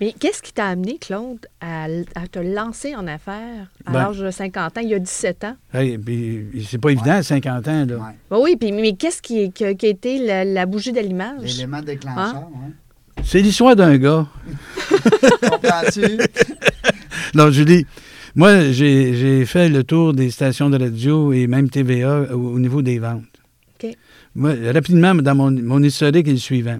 [0.00, 4.18] Mais qu'est-ce qui t'a amené, Claude, à, à te lancer en affaires à Ben- l'âge
[4.18, 5.56] de 50 ans, il y a 17 ans?
[5.74, 5.98] Hey,
[6.68, 7.96] c'est pas évident, à 50 ans, là.
[7.96, 8.02] Ouais.
[8.30, 11.42] Ben oui, puis, mais qu'est-ce qui, qui a qui a été la, la bougie d'allumage?
[11.54, 12.48] L'élément déclencheur, Hein?
[12.54, 13.22] ouais.
[13.24, 14.26] C'est l'histoire d'un gars.
[15.50, 16.00] Comprends-tu?
[17.34, 17.86] Non, Julie,
[18.34, 22.58] moi, j'ai j'ai fait le tour des stations de radio et même TVA au, au
[22.58, 23.22] niveau des ventes.
[24.40, 26.78] Moi, rapidement, dans mon, mon historique est le suivant.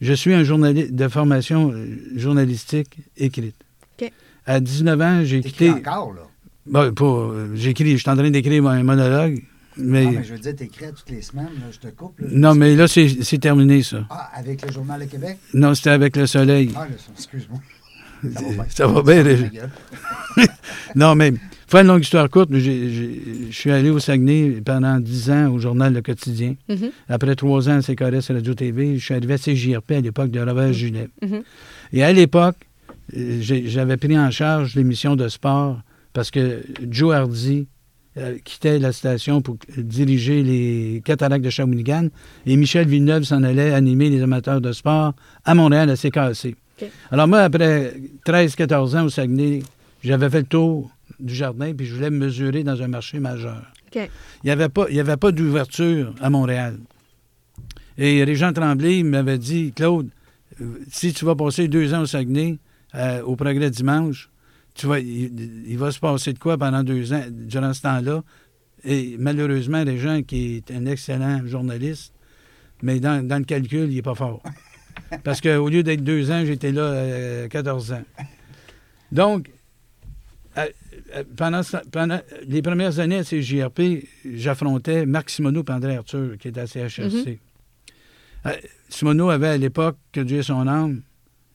[0.00, 3.54] Je suis un journaliste de formation euh, journalistique écrite.
[4.00, 4.10] OK.
[4.44, 5.70] À 19 ans, j'ai quitté.
[5.70, 6.22] encore, là?
[6.66, 9.40] Ben, pas, euh, j'écris, je suis en train d'écrire un monologue.
[9.76, 12.18] Mais, Non, mais je veux dire, t'écris à toutes les semaines, là, je te coupe.
[12.18, 14.04] Là, non, mais là, c'est c'est terminé, ça.
[14.10, 15.38] Ah, avec le Journal de Québec?
[15.54, 16.72] Non, c'était avec le soleil.
[16.74, 17.60] Ah, excuse-moi.
[18.22, 18.64] Ça va bien.
[18.70, 19.70] Ça va bien.
[20.94, 21.32] Non, mais,
[21.66, 25.92] faire une longue histoire courte, je suis allé au Saguenay pendant 10 ans au journal
[25.92, 26.54] Le Quotidien.
[26.68, 30.40] Mhm, Après trois ans à CKRS Radio-TV, je suis arrivé à CJRP à l'époque de
[30.40, 31.08] Robert Gilet.
[31.22, 31.42] mhm.
[31.92, 32.56] Et à l'époque,
[33.16, 35.80] euh, j'avais pris en charge l'émission de sport
[36.12, 37.66] parce que Joe Hardy
[38.16, 42.08] euh, quittait la station pour diriger les cataractes de Shawinigan
[42.46, 45.14] et Michel Villeneuve s'en allait animer les amateurs de sport
[45.44, 46.54] à Montréal à CKC.
[47.10, 47.94] Alors moi, après
[48.26, 49.62] 13-14 ans au Saguenay,
[50.02, 53.62] j'avais fait le tour du jardin puis je voulais me mesurer dans un marché majeur.
[53.94, 54.08] Il
[54.44, 56.78] n'y avait pas, il y avait pas d'ouverture à Montréal.
[57.96, 60.08] Et Régent Tremblay m'avait dit, Claude,
[60.60, 62.58] euh, si tu vas passer deux ans au Saguenay,
[62.94, 64.30] euh, au Progrès Dimanche,
[64.74, 68.22] tu vas, il, il va se passer de quoi pendant deux ans, durant ce temps-là?
[68.84, 72.12] Et malheureusement, Régent, qui est un excellent journaliste,
[72.82, 74.40] mais dans, dans le calcul, il n'est pas fort.
[75.24, 78.02] Parce qu'au lieu d'être deux ans, j'étais là euh, 14 ans.
[79.12, 79.50] Donc,
[80.56, 80.66] euh,
[81.16, 86.60] euh, pendant, les premières années à CJRP, j'affrontais Marc Simoneau et André Arthur, qui était
[86.60, 87.38] à CHRC.
[88.46, 88.50] Euh,
[88.88, 91.02] Simoneau avait à l'époque, que Dieu son âme,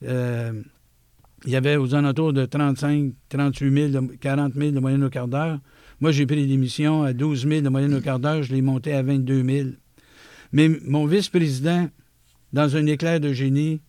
[0.02, 5.10] il y avait aux alentours de 35, 38 000, de- 40 000 de moyenne au
[5.10, 5.58] quart d'heure.
[6.00, 8.42] Moi, j'ai pris l'émission à 12 000 de moyenne au quart d'heure.
[8.42, 9.68] Je l'ai monté à 22 000.
[10.52, 11.88] Mais mon vice-président,
[12.54, 13.80] dans un éclair de génie,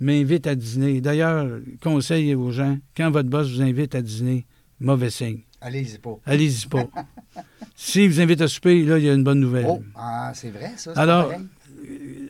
[0.00, 1.00] m'invite à dîner.
[1.00, 1.46] D'ailleurs,
[1.82, 4.46] conseil aux gens, quand votre boss vous invite à dîner,
[4.80, 5.40] mauvais signe.
[5.60, 6.18] Allez-y pas.
[6.24, 6.88] Allez-y pas.
[7.76, 9.66] S'il vous invite à souper, là, il y a une bonne nouvelle.
[9.68, 10.92] Oh, ah, c'est vrai, ça.
[10.96, 11.44] Alors, pareil.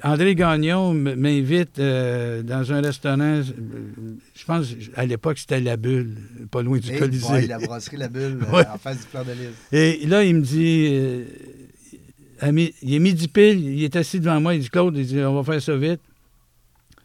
[0.03, 3.43] André Gagnon m'invite euh, dans un restaurant, euh,
[4.35, 4.67] je pense,
[4.97, 6.17] à l'époque, c'était La Bulle,
[6.51, 7.29] pas loin du Hey Colisée.
[7.29, 8.67] boy, la brasserie La Bulle, euh, Ouais.
[8.67, 9.55] en face du Fleur de Lys.
[9.73, 11.25] Et là, il me dit, euh,
[12.53, 15.19] mi- il est midi pile, il est assis devant moi, il dit, Claude, il dit,
[15.21, 16.01] on va faire ça vite.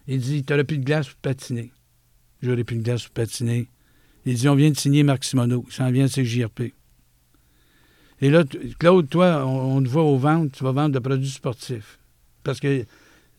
[0.07, 1.71] Il dit, tu plus de glace pour patiner.
[2.41, 3.67] J'aurais plus de glace pour patiner.
[4.25, 6.73] Il dit, on vient de signer Marc Simoneau, il s'en vient de CJRP.
[8.21, 8.43] Et là,
[8.77, 11.97] Claude, toi, on, te voit aux ventes, tu vas vendre de produits sportifs.
[12.43, 12.85] Parce que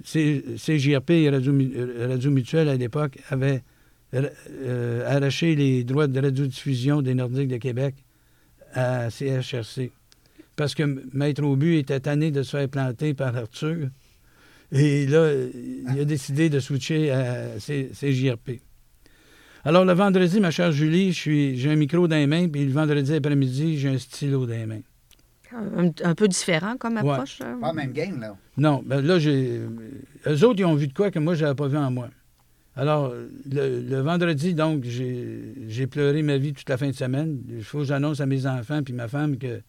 [0.04, 3.62] CJRP et euh, Radio Mutuelle, à l'époque, avaient
[4.14, 7.94] euh, arraché les droits de radiodiffusion des Nordiques de Québec
[8.74, 9.92] à CHRC.
[10.62, 13.88] Parce que Maître Aubu était tanné de se faire planter par Arthur.
[14.70, 15.28] Et là,
[15.92, 18.60] il a décidé de switcher à CJRP.
[19.64, 22.64] Alors, le vendredi, ma chère Julie, je suis- j'ai un micro dans les mains, puis
[22.64, 24.82] le vendredi après-midi, j'ai un stylo dans les mains.
[25.52, 27.10] Un, un peu différent comme Ouais.
[27.10, 27.40] approche.
[27.42, 27.58] euh.
[27.60, 28.36] Pas la même game, là.
[28.56, 29.62] Non, ben là, j'ai.
[30.28, 32.08] Eux autres, ils ont vu de quoi que moi, je n'avais pas vu en moi.
[32.76, 33.12] Alors,
[33.50, 37.40] le, le vendredi, donc, j'ai j'ai pleuré ma vie toute la fin de semaine.
[37.50, 39.60] Il faut que j'annonce à mes enfants puis ma femme que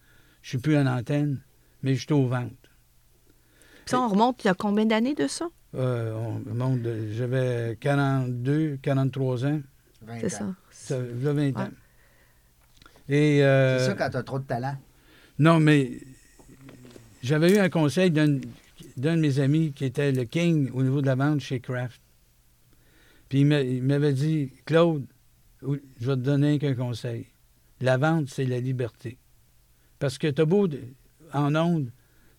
[0.44, 1.40] je suis plus en antenne,
[1.82, 2.50] mais je suis aux ventes.
[2.52, 5.48] Puis ça, on remonte il y a combien d'années de ça?
[5.74, 6.12] Euh,
[6.46, 9.60] on monte de- J'avais 42, 43 ans.
[10.02, 10.54] 20 C'est ans.
[10.70, 10.96] ça.
[10.96, 11.70] Ça fait 20 ans.
[13.08, 13.42] Et.
[13.42, 14.76] euh, C'est ça quand t'as trop de talent.
[15.38, 15.98] Non, mais
[17.22, 18.38] j'avais eu un conseil d'un
[18.96, 22.00] d'un de mes amis qui était le king au niveau de la vente chez Kraft.
[23.28, 25.04] Puis il m'a- il m'avait dit, Claude,
[25.62, 25.70] je
[26.06, 27.26] vais te donner qu'un conseil.
[27.80, 29.18] La vente, c'est la liberté.
[30.04, 30.68] Parce que tu as beau,
[31.32, 31.90] en ondes,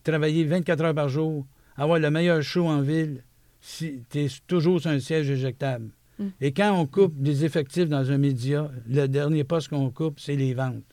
[0.03, 3.23] travailler 24 heures par jour, avoir le meilleur show en ville,
[3.59, 5.89] si tu es toujours sur un siège éjectable.
[6.19, 6.27] Mm.
[6.41, 10.35] Et quand on coupe des effectifs dans un média, le dernier poste qu'on coupe, c'est
[10.35, 10.83] les ventes.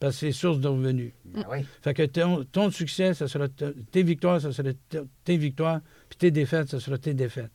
[0.00, 1.12] Parce que c'est source de revenus.
[1.26, 1.58] Ben oui.
[1.82, 5.82] Fait que ton, ton succès, ça sera te- tes victoires, ça sera te- tes victoires,
[6.08, 7.52] puis tes défaites, ça sera tes défaites.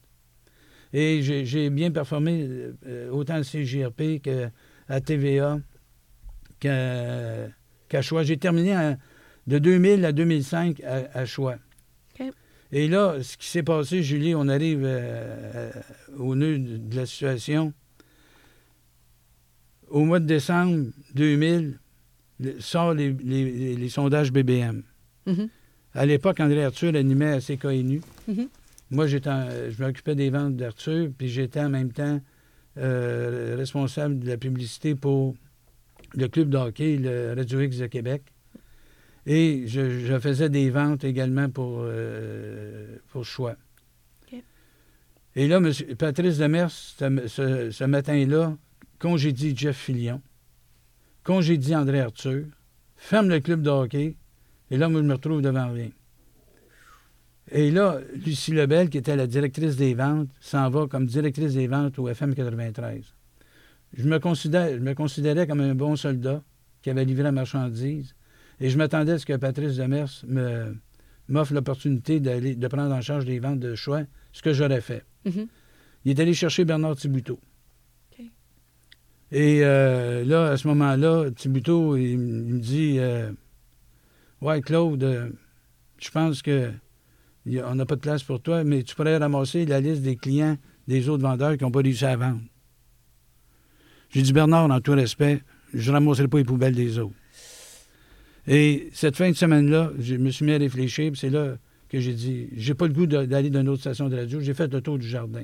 [0.94, 2.48] Et j'ai j'ai bien performé
[2.86, 5.60] euh, autant à CJRP qu'à TVA,
[6.60, 7.48] qu'à
[7.90, 8.24] qu'à Choix.
[8.24, 8.98] J'ai terminé en-
[9.48, 11.56] de 2000 à 2005 à, à Choix.
[12.74, 14.92] Et là, ce qui s'est passé, Julie, on arrive euh,
[15.56, 15.72] euh,
[16.18, 17.72] au nœud de la situation.
[19.90, 21.80] Au mois de décembre 2000,
[22.42, 24.84] le- sort les, les- les- les sondages BBM.
[25.26, 25.48] Mhm.
[25.94, 28.02] À l'époque, André Arthur animait à CKNU.
[28.28, 28.50] Mhm.
[28.92, 32.20] Moi, j'étais je m'occupais des ventes d'Arthur, puis j'étais en même temps
[32.78, 35.36] euh, responsable de la publicité pour
[36.16, 38.24] le club de hockey, le Radio X de Québec.
[39.26, 43.56] Et je, je faisais des ventes également pour, euh, pour Choix.
[45.36, 48.58] Et là, monsieur, Patrice Demers, ce, ce- ce matin-là,
[49.00, 50.22] congédie Jeff Fillion,
[51.24, 52.46] congédie André Arthur,
[52.96, 54.16] ferme le club de hockey,
[54.72, 55.90] et là, moi, je me retrouve devant rien.
[57.52, 61.68] Et là, Lucie Lebel, qui était la directrice des ventes, s'en va comme directrice des
[61.68, 63.14] ventes au FM 93.
[63.94, 66.44] Je me, considère, je me considérais comme un bon soldat
[66.82, 68.16] qui avait livré la marchandise.
[68.60, 70.76] Et je m'attendais à ce que Patrice Demers me,
[71.28, 74.02] m'offre l'opportunité d'aller, de prendre en charge les ventes de choix,
[74.34, 75.04] ce que j'aurais fait.
[75.26, 75.48] Mhm.
[76.06, 77.40] Il est allé chercher Bernard Thibuteau.
[79.32, 83.30] Et euh, là, à ce moment-là, Thibuteau, il, il me dit euh,
[84.42, 85.30] Ouais, Claude, euh,
[86.00, 86.72] je pense que
[87.46, 89.80] il y a- on n'a pas de place pour toi, mais tu pourrais ramasser la
[89.82, 90.58] liste des clients
[90.88, 92.40] des autres vendeurs qui n'ont pas réussi à vendre.
[94.18, 95.44] J'ai dit Bernard, en tout respect,
[95.76, 97.14] je ne ramasserai pas les poubelles des autres.
[98.48, 102.14] Et cette fin de semaine-là, je me suis mis à réfléchir, c'est là que j'ai
[102.16, 104.40] dit j'ai pas le goût d'aller dans une autre station de radio.
[104.42, 105.44] J'ai fait le tour du jardin.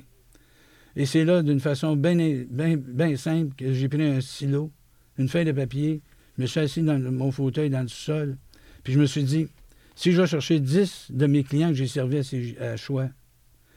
[0.96, 4.72] Et c'est là, d'une façon bien simple, que j'ai pris un stylo,
[5.20, 6.02] une feuille de papier,
[6.40, 8.38] je me suis assis dans le- mon fauteuil dans le sol,
[8.84, 9.50] puis je me suis dit
[9.94, 13.10] si je vais chercher 10 de mes clients que j'ai servis à, ces- à choix,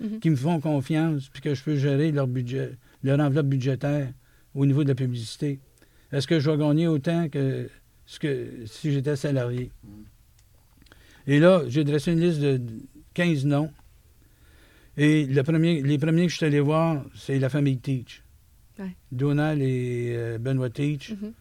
[0.00, 0.20] Mhm.
[0.20, 4.10] qui me font confiance, puis que je peux gérer leur budget, leur enveloppe budgétaire
[4.56, 5.60] au niveau de la publicité,
[6.12, 7.68] est-ce que je vais gagner autant que,
[8.06, 9.70] ce que si j'étais salarié?
[11.26, 12.60] Et là, j'ai dressé une liste de
[13.14, 13.70] 15 noms.
[14.96, 18.22] Et le premier, les premiers que je suis allé voir, c'est la famille Teach.
[18.78, 18.94] Ouais.
[19.12, 21.10] Donald et euh, Benoît Teach.
[21.10, 21.32] Mhm.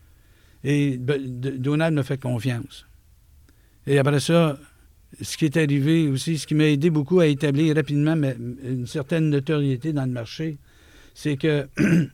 [0.64, 1.22] Et ben,
[1.60, 2.86] Donald m'a fait confiance.
[3.88, 4.58] Et après ça,
[5.22, 8.88] ce qui est arrivé aussi, ce qui m'a aidé beaucoup à établir rapidement ma- une
[8.88, 10.58] certaine notoriété dans le marché,
[11.14, 11.68] c'est que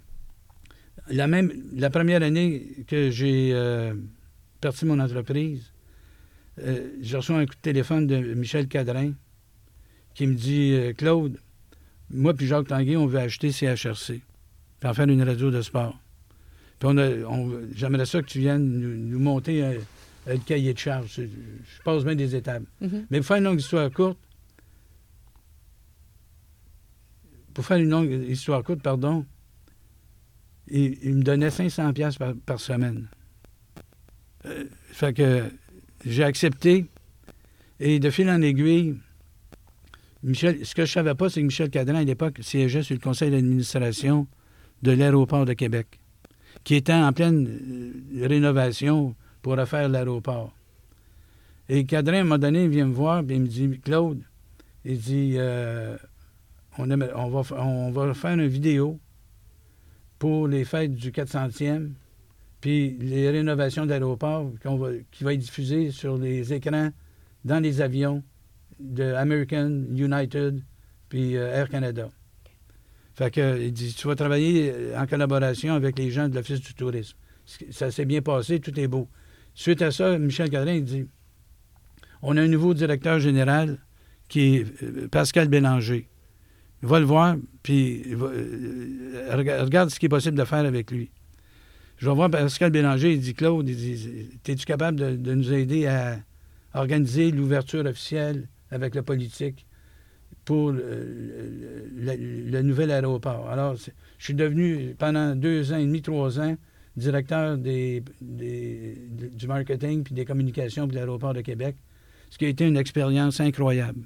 [1.09, 3.93] la même la première année que j'ai euh,
[4.61, 5.71] parti mon entreprise,
[6.59, 9.13] euh, j'ai reçu un coup de téléphone de Michel Cadrin
[10.13, 11.37] qui me dit euh, Claude,
[12.09, 14.21] moi puis Jacques Tanguay, on veut acheter CHRC,
[14.79, 15.97] puis en faire une radio de sport.
[16.79, 19.73] Puis on a- on- j'aimerais ça que tu viennes nous, nous monter un,
[20.27, 21.13] un cahier de charge.
[21.17, 22.63] Je, je passe bien des étapes.
[22.81, 23.05] Mhm.
[23.09, 24.17] Mais pour faire une longue histoire courte,
[27.53, 29.25] pour faire une longue histoire courte, pardon,
[30.71, 33.07] il, me donnait 500 pièces par, semaine.
[34.45, 35.43] Euh, fait que
[36.05, 36.85] j'ai accepté.
[37.79, 38.95] Et de fil en aiguille,
[40.23, 43.01] Michel, ce que je savais pas, c'est que Michel Cadran, à l'époque, siégeait sur le
[43.01, 44.27] conseil d'administration
[44.83, 45.99] de l'aéroport de Québec,
[46.63, 47.47] qui était en pleine
[48.15, 50.53] euh, rénovation pour refaire l'aéroport.
[51.69, 54.21] Et Cadrin, moment donné, il vient me voir, puis il me dit Claude,
[54.85, 55.97] il dit euh,
[56.77, 58.99] on, va, on va faire une vidéo
[60.21, 61.93] pour les fêtes du 400e,
[62.61, 66.91] puis les rénovations d'aéroport qu'on va- qui va être diffusée sur les écrans
[67.43, 68.21] dans les avions
[68.79, 70.61] de American, United,
[71.09, 72.07] puis euh, Air Canada.
[73.15, 76.75] Fait il dit, tu vas travailler euh, en collaboration avec les gens de l'Office du
[76.75, 77.17] tourisme.
[77.71, 79.07] Ça s'est bien passé, tout est beau.
[79.55, 81.07] Suite à ça, Michel Cadrin, dit,
[82.21, 83.79] on a un nouveau directeur général
[84.27, 86.07] qui est euh, Pascal Bélanger.
[86.81, 91.11] Va le voir, puis euh, rega- regarde ce qui est possible de faire avec lui.
[91.97, 95.53] Je vais voir Pascal Bélanger, il dit Claude, il dit Es-tu capable de, de nous
[95.53, 96.17] aider à
[96.73, 99.67] organiser l'ouverture officielle avec le politique
[100.43, 103.47] pour le, nouvel aéroport?
[103.49, 103.91] Alors, je
[104.23, 106.55] suis devenu pendant deux ans et demi, trois ans,
[106.97, 108.01] directeur du
[109.47, 111.75] marketing puis des communications pour l'aéroport de Québec,
[112.31, 114.01] ce qui a été une expérience incroyable.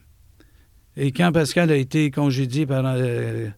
[0.97, 3.49] Et quand Pascal a été congédié par euh,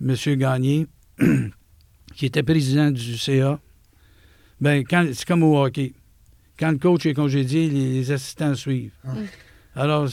[0.00, 0.14] M.
[0.36, 0.86] Gagné,
[2.16, 3.60] qui était président du CA,
[4.60, 5.92] ben, c'est comme au hockey.
[6.58, 8.92] Quand le coach est congédié, les, les assistants suivent.
[9.04, 9.14] Ah.
[9.76, 10.08] Alors,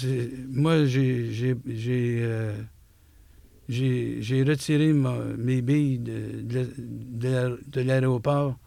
[0.49, 1.30] moi, j'ai,
[2.24, 2.53] euh,
[4.43, 8.57] retiré ma- mes billes de, de, de l'aé- de l'aéroport.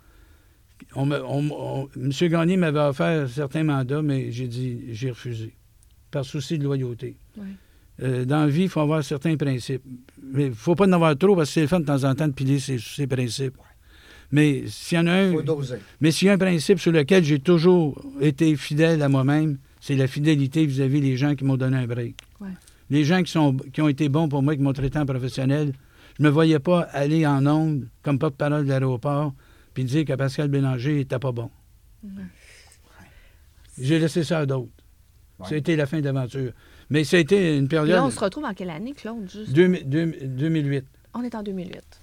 [0.94, 2.10] On me- on- on- M.
[2.28, 5.54] Gagné m'avait offert certains mandats, mais j'ai dit, j'ai refusé,
[6.10, 7.16] par souci de loyauté.
[7.36, 7.44] Ouais.
[8.02, 9.82] Euh, dans la vie, il faut avoir certains principes.
[10.22, 12.04] Mais il ne faut pas en avoir trop parce que c'est le fun de temps
[12.04, 13.56] en temps de piler ses, ses principes.
[14.32, 15.32] Mais s'il y en a un.
[15.32, 15.76] faut doser.
[16.00, 19.94] Mais s'il y a un principe sur lequel j'ai toujours été fidèle à moi-même, c'est
[19.94, 22.16] la fidélité vis-à-vis des gens qui m'ont donné un break.
[22.40, 22.48] Ouais.
[22.90, 25.72] Les gens qui, sont, qui ont été bons pour moi, qui m'ont traité en professionnel,
[26.18, 29.32] je ne me voyais pas aller en ondes comme porte-parole de l'aéroport
[29.74, 31.50] puis dire que Pascal Bélanger n'était pas bon.
[32.04, 32.10] Ouais.
[33.78, 34.70] J'ai laissé ça à d'autres.
[35.38, 35.48] Ouais.
[35.48, 36.52] Ça a été la fin de l'aventure.
[36.90, 37.96] Mais ça a été une période...
[37.96, 39.28] là, on se retrouve en quelle année, Claude?
[39.30, 39.52] Juste?
[39.52, 40.84] deux- deux- 2008.
[41.14, 42.00] On est en 2008.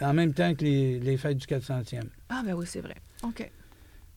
[0.00, 2.00] En même temps que les, les fêtes du 400e.
[2.28, 2.96] Ah, ben oui, c'est vrai.
[3.22, 3.48] OK.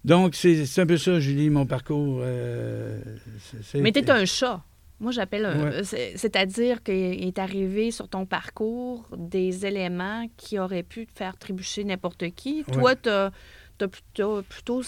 [0.03, 2.19] Donc, c'est un peu ça, Julie, mon parcours.
[2.21, 2.99] euh,
[3.75, 4.63] Mais t'es un chat.
[4.99, 5.71] Moi, j'appelle un.
[5.71, 5.83] Ouais.
[5.83, 11.83] C'est-à-dire qu'il est arrivé sur ton parcours des éléments qui auraient pu te faire trébucher
[11.83, 12.63] n'importe qui.
[12.67, 12.73] Ouais.
[12.73, 13.31] Toi, t'as
[13.81, 14.81] as plutôt, plutôt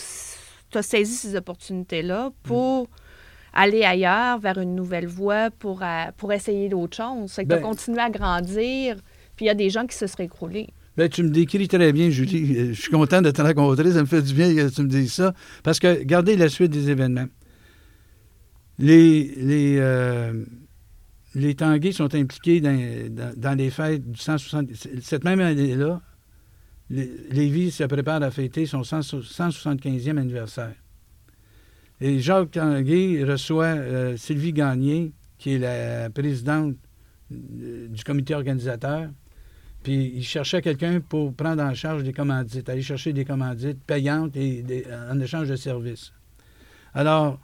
[0.71, 2.87] t'as saisi ces opportunités-là pour
[3.57, 7.31] aller ailleurs, vers une nouvelle voie, pour, à- pour essayer d'autres choses.
[7.31, 8.95] C'est que t'as Ben- continué à grandir,
[9.35, 10.67] puis il y a des gens qui se seraient écroulés.
[10.95, 12.57] Ben, tu me décris très bien, Julie.
[12.57, 13.91] Euh, Je suis content de te rencontrer.
[13.91, 15.33] Ça me fait du bien que tu me dises ça.
[15.63, 17.27] Parce que, regardez la suite des événements.
[18.79, 20.43] Les, les, euh,
[21.35, 21.55] les
[21.93, 22.75] sont impliqués dans,
[23.09, 24.69] dans- dans les fêtes du 160...
[25.01, 26.01] Cette même année-là,
[26.89, 30.73] Lévis se prépare à fêter son 100 175e anniversaire.
[31.99, 36.75] Et Jacques Tanguay reçoit euh, Sylvie Gagné, qui est la présidente
[37.31, 39.09] euh, du comité organisateur,
[39.83, 44.35] puis il cherchait quelqu'un pour prendre en charge des commandites, aller chercher des commandites payantes
[44.35, 46.11] en échange de services.
[46.93, 47.39] Alors,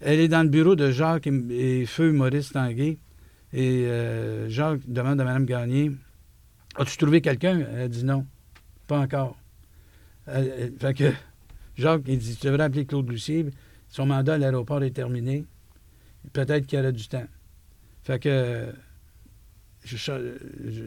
[0.00, 2.98] elle est dans le bureau de Jacques et, Feu Maurice Tanguay.
[3.52, 5.92] Et euh, Jacques demande à Mme Gagné
[6.76, 7.64] As-tu trouvé quelqu'un?
[7.74, 8.26] Elle dit non,
[8.86, 9.36] pas encore.
[10.26, 11.12] Elle- fait que
[11.76, 13.46] Jacques, il dit Tu devrais appeler Claude Lucier.
[13.88, 15.44] Son mandat à l'aéroport est terminé.
[16.32, 17.26] Peut-être qu'il y aura du temps.
[18.02, 18.72] Fait que
[19.84, 20.82] je, je-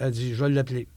[0.00, 0.88] elle dit, je vais l'appeler.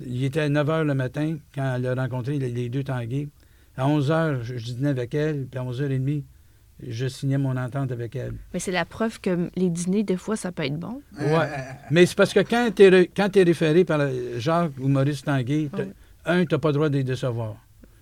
[0.00, 3.28] Il était à 9 h le matin quand elle a rencontré les, deux Tanguay.
[3.76, 6.22] À 11 h, je, je dînais avec elle, puis à 11h30,
[6.86, 8.34] je signais mon entente avec elle.
[8.52, 11.00] Mais c'est la preuve que les dîners, des fois, ça peut être bon.
[11.18, 11.48] Ouais.
[11.90, 15.70] Mais c'est parce que quand tu es, référé par euh, Jacques ou Maurice Tanguay,
[16.24, 17.56] un, tu n'as pas le droit de les décevoir.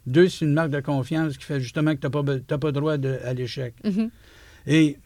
[0.06, 2.72] Deux, c'est une marque de confiance qui fait justement que tu n'as pas, t'as pas
[2.72, 3.74] droit de- à l'échec.
[3.84, 4.10] Mhm.
[4.66, 4.96] Et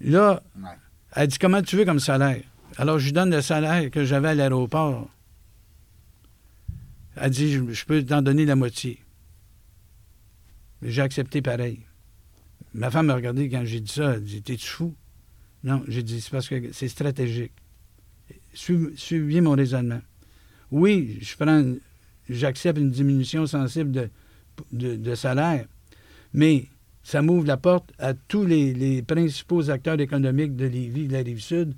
[0.00, 0.68] là, Ouais.
[1.14, 2.42] elle dit Comment tu veux comme salaire?
[2.76, 5.08] Alors, je lui donne le salaire que j'avais à l'aéroport.
[7.16, 8.98] Elle dit Je, je peux t'en donner la moitié.
[10.82, 11.80] J'ai accepté pareil.
[12.72, 14.14] Ma femme m'a regardé quand j'ai dit ça.
[14.14, 14.94] Elle dit T'es-tu fou?
[15.64, 17.52] Non, j'ai dit C'est parce que c'est stratégique.
[18.54, 20.00] Suiv- Suivez mon raisonnement.
[20.70, 21.74] Oui, je prends,
[22.28, 24.08] j'accepte une diminution sensible de,
[24.72, 25.66] de, de salaire,
[26.32, 26.66] mais
[27.02, 31.20] ça m'ouvre la porte à tous les, les principaux acteurs économiques de Lévis, de la
[31.20, 31.74] Rive-Sud.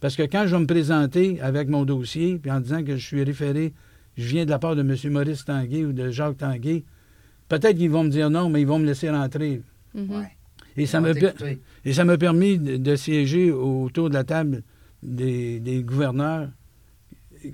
[0.00, 3.06] Parce que quand je vais me présenter avec mon dossier, puis en disant que je
[3.06, 3.72] suis référé,
[4.16, 4.94] je viens de la part de M.
[5.12, 6.84] Maurice Tanguay ou de Jacques Tanguay,
[7.48, 9.62] peut-être qu'ils vont me dire non, mais ils vont me laisser rentrer.
[9.94, 10.10] Mhm.
[10.10, 10.28] Ouais.
[10.76, 11.60] Et ça On va me per- t'écouter.
[11.84, 14.62] et ça m'a permis de, de siéger autour de la table
[15.02, 16.48] des, des gouverneurs.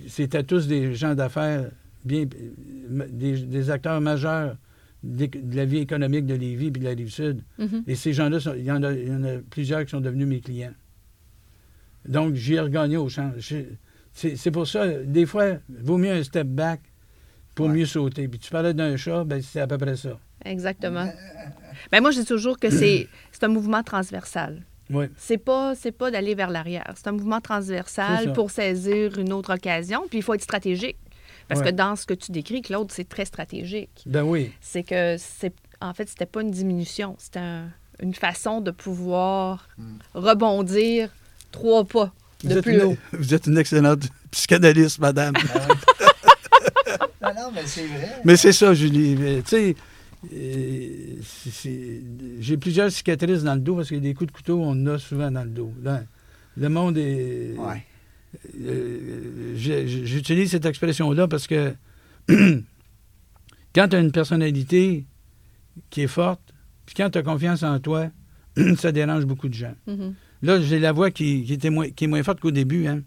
[0.06, 1.70] C'était tous des gens d'affaires,
[2.04, 2.24] bien,
[3.10, 4.56] des, des acteurs majeurs
[5.02, 7.42] de la vie économique de Lévis et de la Rive-Sud.
[7.58, 7.84] Mhm.
[7.86, 10.26] Et ces gens-là, il y, en a, il y en a plusieurs qui sont devenus
[10.26, 10.74] mes clients.
[12.06, 13.32] Donc, j'ai regagné au champ.
[14.12, 16.80] C'est pour ça, des fois, il vaut mieux un step back
[17.54, 17.72] pour Ouais.
[17.72, 18.28] mieux sauter.
[18.28, 20.18] Puis tu parlais d'un chat, ben c'est à peu près ça.
[20.44, 21.10] Exactement.
[21.92, 23.08] Ben moi, je dis toujours que c'est
[23.42, 24.62] un mouvement transversal.
[24.90, 25.06] Oui.
[25.16, 26.92] C'est pas, c'est pas d'aller vers l'arrière.
[26.96, 30.02] C'est un mouvement transversal pour saisir une autre occasion.
[30.10, 30.96] Puis il faut être stratégique.
[31.50, 31.70] Parce Ouais.
[31.72, 33.90] que dans ce que tu décris, Claude, c'est très stratégique.
[34.06, 34.52] Ben oui.
[34.62, 37.16] C'est que c'est en fait, c'était pas une diminution.
[37.18, 37.68] C'était un-
[38.00, 39.68] une façon de pouvoir
[40.14, 41.10] rebondir
[41.52, 42.12] trois pas
[42.44, 42.96] Vous de plus une, haut.
[43.12, 45.34] vous êtes une excellente psychanalyste, madame.
[47.22, 48.08] Non, non, mais c'est vrai.
[48.24, 49.14] Mais c'est ça, Julie.
[49.14, 49.76] Mais, Tu sais,
[50.32, 51.16] euh,
[52.40, 54.98] j'ai plusieurs cicatrices dans le dos parce que des coups de couteau, on en a
[54.98, 55.72] souvent dans le dos.
[55.82, 56.00] Là,
[56.56, 57.54] le monde est.
[57.58, 57.84] Ouais.
[58.60, 61.74] Euh, J'utilise cette expression-là parce que
[63.74, 65.04] quand tu as une personnalité
[65.90, 66.40] qui est forte,
[66.86, 68.10] puis quand tu as confiance en toi,
[68.76, 69.74] ça dérange beaucoup de gens.
[69.86, 70.14] Mhm.
[70.42, 72.86] Là, j'ai la voix qui, qui était moins, qui est moins forte qu'au début.
[72.86, 73.02] Hein.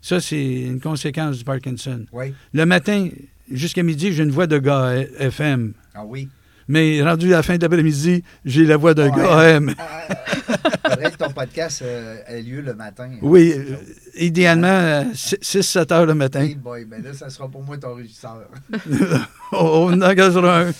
[0.00, 2.06] Ça, c'est une conséquence du Parkinson.
[2.12, 2.32] Oui.
[2.52, 3.08] Le matin,
[3.50, 5.74] jusqu'à midi, j'ai une voix de gars FM.
[5.94, 6.28] Ah oui.
[6.68, 9.16] Mais rendu à la fin d'après-midi, j'ai la voix d'un Ouais.
[9.16, 9.60] gars
[10.90, 13.10] faudrait que ton podcast euh, ait lieu le matin.
[13.22, 13.76] Oui, euh,
[14.16, 16.40] idéalement, 6-7 heures le matin.
[16.42, 18.48] Hey boy, ben là, ça sera pour moi ton régisseur.
[19.52, 20.72] on on en engagera un.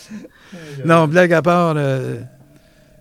[0.84, 2.20] Non, blague à part, euh,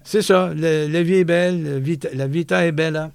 [0.04, 0.52] c'est ça.
[0.56, 2.96] le- la vie est belle, la vita, la vita est belle.
[2.98, 3.12] hein.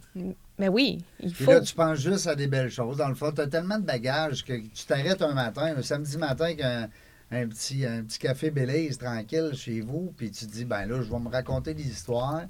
[0.58, 1.50] Mais oui, il faut.
[1.52, 2.98] là, tu penses juste à des belles choses.
[2.98, 6.18] Dans le fond, tu as tellement de bagages que tu t'arrêtes un matin, un samedi
[6.18, 6.60] matin, avec
[7.30, 11.00] un, petit, un petit café Belize tranquille chez vous, puis tu te dis, ben là,
[11.02, 12.44] je vais me raconter des histoires.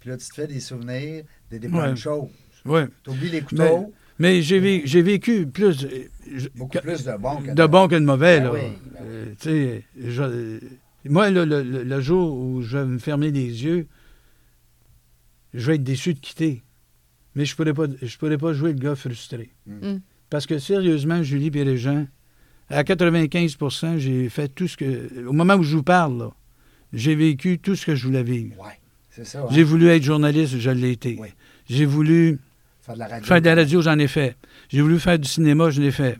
[0.00, 1.96] Puis là, tu te fais des souvenirs, des, des bonnes Ouais.
[1.96, 2.28] choses.
[2.64, 2.86] Ouais.
[3.02, 7.04] Tu oublies les couteaux, Mais j'ai vé- j'ai vécu plus euh, je- beaucoup que- plus
[7.04, 8.40] de bons que de bons que de mauvais.
[8.40, 8.52] Ben là.
[8.52, 9.06] oui, ben oui.
[9.06, 10.60] Euh, tu sais, je- euh,
[11.04, 13.86] moi, là, le, le- le jour où je vais me fermer les yeux,
[15.54, 16.62] je vais être déçu de quitter.
[17.34, 19.50] Mais je ne pourrais, pas- je pourrais pas jouer le gars frustré.
[19.66, 19.98] Mm.
[20.30, 22.06] Parce que sérieusement, Julie gens,
[22.70, 25.26] à 95% j'ai fait tout ce que.
[25.26, 26.30] Au moment où je vous parle,
[26.92, 28.58] j'ai vécu tout ce que je voulais vivre.
[28.60, 28.78] Ouais,
[29.10, 29.40] c'est ça.
[29.42, 29.46] hein.
[29.50, 31.16] J'ai voulu être journaliste, je l'ai été.
[31.20, 31.28] Oui.
[31.68, 32.38] J'ai voulu
[32.82, 33.26] Faire de la radio.
[33.26, 34.36] faire de la radio, j'en ai fait.
[34.68, 36.18] J'ai voulu faire du cinéma, je l'ai fait.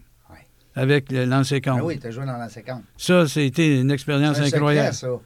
[0.79, 2.83] Avec le lancer Ah oui, tu as joué dans la séquence.
[2.99, 4.93] Ça, c'était une expérience incroyable.
[4.95, 5.21] secret, ça.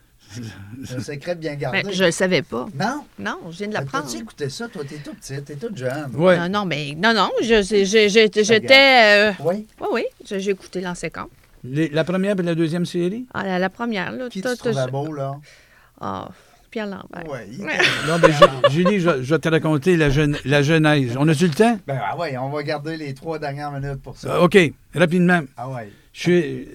[0.85, 1.83] C'est un secret bien gardé.
[1.83, 2.67] Ben, je le savais pas.
[2.79, 3.05] Non?
[3.19, 4.05] Non, je viens de Ben, l'apprendre.
[4.07, 4.69] T'as-tu écouté ça?
[4.69, 6.11] Toi, t'es tout petit, t'es toute jeune.
[6.15, 6.39] Ouais.
[6.39, 9.31] Non, non, mais non, non, je- je- je- je- j'étais.
[9.31, 9.67] euh, Oui.
[9.81, 10.83] Oui, oui, j'ai écouté.
[11.65, 13.27] Les- la première et la deuxième série?
[13.35, 14.29] Ah, la, la première, là.
[14.31, 15.35] Qui tu trouvais beau, là?
[16.01, 16.29] Ah,
[16.71, 17.25] Pierre Lambert.
[17.29, 17.59] Oui.
[18.07, 18.31] Non, ben,
[18.71, 21.17] Ju- Julie, je, je vais te raconter la, jeune- la genèse.
[21.19, 21.79] On a-tu le temps?
[21.87, 24.37] Ben, ah ouais, on va garder les trois dernières minutes pour ça.
[24.37, 24.57] Euh, OK,
[24.95, 25.41] rapidement.
[25.57, 25.91] Ah ouais.
[26.13, 26.69] Je suis.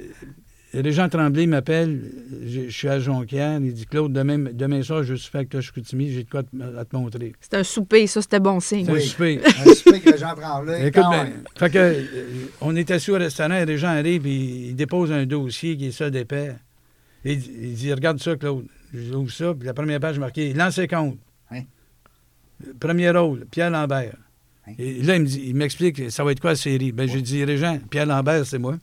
[0.76, 2.02] Euh, Régent Tremblay m'appelle,
[2.46, 5.62] je, je suis à Jonquière, il dit Claude, demain, demain soir, je suis avec toi,
[5.62, 7.34] Chicoutimi, j'ai de quoi te- à te montrer.
[7.42, 8.86] C'était un souper, ça, c'était bon signe.
[8.86, 9.02] C'est un Oui.
[9.04, 9.40] souper.
[9.66, 10.88] Un souper que Jean Tremblay.
[10.88, 11.44] Écoute, quand ben, même.
[11.58, 12.04] fait que, euh,
[12.62, 14.36] on est assis au restaurant, et les gens arrivent, et
[14.70, 16.56] ils déposent un dossier qui est ça d'épais.
[17.24, 18.66] Et il, dit Regarde ça, Claude.
[18.94, 21.18] J'ouvre ça, puis la première page marquée Lancez compte.
[21.52, 21.62] Hein?
[22.80, 24.16] Premier rôle, Pierre Lambert.
[24.68, 24.72] Hein?
[24.80, 26.92] Et là, il me dit- il m'explique ça va être quoi la série?
[26.92, 28.78] Ben, j'ai dit Régent, Pierre Lambert, c'est moi.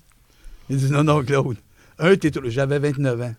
[0.69, 1.57] Il dit Non, non, Claude.
[2.03, 3.35] Un, t'es trop- J'avais 29 ans.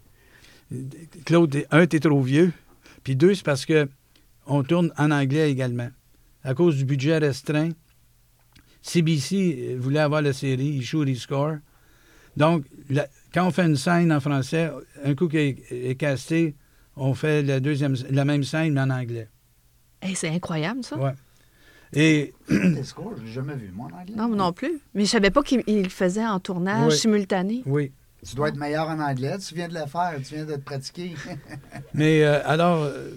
[1.25, 2.51] Claude, un, t'es trop vieux.
[3.03, 3.87] Puis deux, c'est parce que
[4.47, 5.89] on tourne en anglais également.
[6.43, 7.69] À cause du budget restreint,
[8.81, 11.57] CBC voulait avoir la série He Shoot, Score.
[12.35, 14.71] Donc, la- quand on fait une scène en français,
[15.03, 16.55] un coup qui est, est casté,
[16.95, 19.29] on fait la, deuxième, la même scène, mais en anglais.
[20.01, 20.97] Hey, c'est incroyable, ça.
[20.97, 21.11] Ouais.
[21.93, 24.15] Et je l'ai jamais vu, moi, en anglais.
[24.15, 24.79] Non, non plus.
[24.95, 26.97] Mais je savais pas qu'il il le faisait en tournage Oui.
[26.97, 27.63] simultané.
[27.65, 27.91] oui.
[28.27, 29.37] Tu dois être meilleur en anglais.
[29.39, 30.13] Tu viens de le faire.
[30.25, 31.13] Tu viens de te pratiquer.
[31.93, 33.09] Mais euh, alors, euh,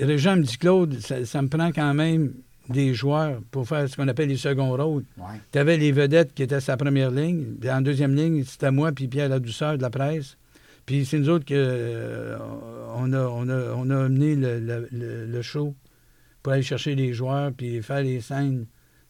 [0.00, 2.32] Régent me dit, Claude, ça, ça me prend quand même
[2.68, 5.04] des joueurs pour faire ce qu'on appelle les seconds rôles.
[5.18, 5.24] ouais.
[5.52, 7.54] Tu avais les vedettes qui étaient sa première ligne.
[7.60, 10.36] Puis en deuxième ligne, c'était moi puis Pierre Ladouceur de la presse.
[10.84, 12.36] Puis c'est nous autres que euh,
[12.96, 15.74] on, a, on, a, on a amené le, le- le- le show
[16.42, 18.66] pour aller chercher les joueurs puis faire les scènes,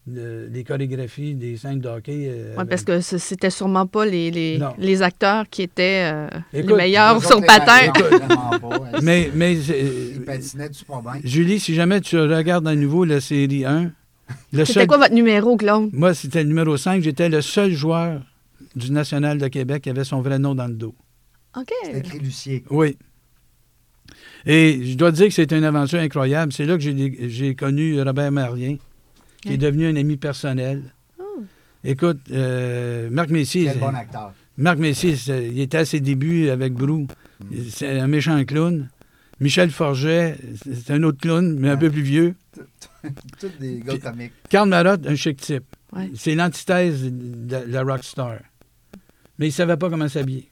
[0.06, 2.26] de- les chorégraphies des scènes de hockey.
[2.28, 6.28] euh, Oui, parce que ce- c'était sûrement pas les, les, les acteurs qui étaient euh,
[6.52, 7.92] les meilleurs sur patin.
[9.02, 11.12] Mais, mais Ils patinaient super bien.
[11.24, 13.92] Julie, si jamais tu regardes à nouveau la série 1,
[14.52, 15.90] le C'était seul- quoi votre numéro, Claude?
[15.92, 17.02] moi, c'était le numéro 5.
[17.02, 18.22] J'étais le seul joueur
[18.74, 20.94] du National de Québec qui avait son vrai nom dans le dos.
[21.56, 21.70] OK.
[21.84, 22.64] C'était écrit Lucier.
[22.70, 22.96] Oui.
[24.46, 26.52] Et je dois dire que c'était une aventure incroyable.
[26.52, 28.76] C'est là que j'ai j'ai connu Robert Marien,
[29.46, 30.82] qui est devenu un ami personnel.
[31.18, 31.42] Oh.
[31.84, 34.32] Écoute, euh, Marc Messier, Quel bon acteur.
[34.58, 37.06] Marc Messier, c'est- il était à ses débuts avec Brou.
[37.70, 38.88] C'est un méchant clown.
[39.38, 42.34] Michel Forget, c'est un autre clown, mais un peu plus vieux.
[43.38, 44.32] Tous des gars comiques.
[44.48, 45.64] Karl Marotte, un chic type.
[45.92, 46.10] Ouais.
[46.14, 48.38] C'est l'antithèse de la rockstar.
[49.38, 50.48] Mais il savait pas comment s'habiller.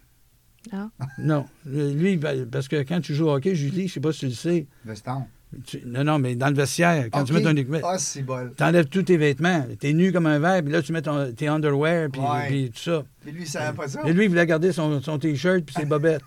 [0.71, 0.89] Ah.
[1.19, 1.47] Non.
[1.67, 4.21] Euh, Lui, ben, parce que quand tu joues au hockey, Julie, je sais pas si
[4.21, 4.67] tu le sais.
[4.85, 5.25] Veston.
[5.67, 8.25] Tu- non, non, mais dans le vestiaire, quand tu mets ton équipement, Ah, c'est
[8.57, 9.67] t'enlèves tous tes vêtements.
[9.79, 12.47] T'es nu comme un verre, puis là, tu mets ton, tes underwear, puis, Ouais.
[12.49, 13.03] puis tout ça.
[13.25, 14.01] Mais lui, il savait pas ça.
[14.07, 16.23] Et lui, il voulait garder son, son T-shirt puis ses bobettes.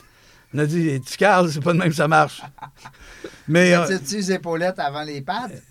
[0.54, 2.42] On a dit, tu Carl, c'est pas de même que ça marche.
[3.48, 5.62] Mais euh, Tu les épaulettes avant les pattes?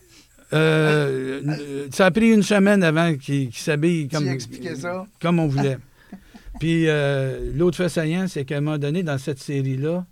[0.53, 4.25] euh, euh, ça a pris une semaine avant qu'il s'habille comme,
[5.21, 5.79] comme on voulait.
[6.61, 10.07] Puis euh, l'autre fait saillant, c'est qu'à un moment donné, dans cette série-là,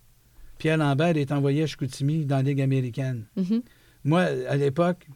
[0.64, 3.26] Pierre Lambert est envoyé à Chicoutimi dans la Ligue américaine.
[3.36, 3.60] Mhm.
[4.04, 5.06] Moi, à l'époque,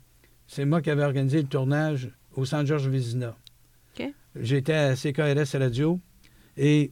[0.46, 3.34] c'est moi qui avais organisé le tournage au Centre Georges Vézina.
[4.38, 6.00] J'étais à CKRS Radio
[6.58, 6.90] et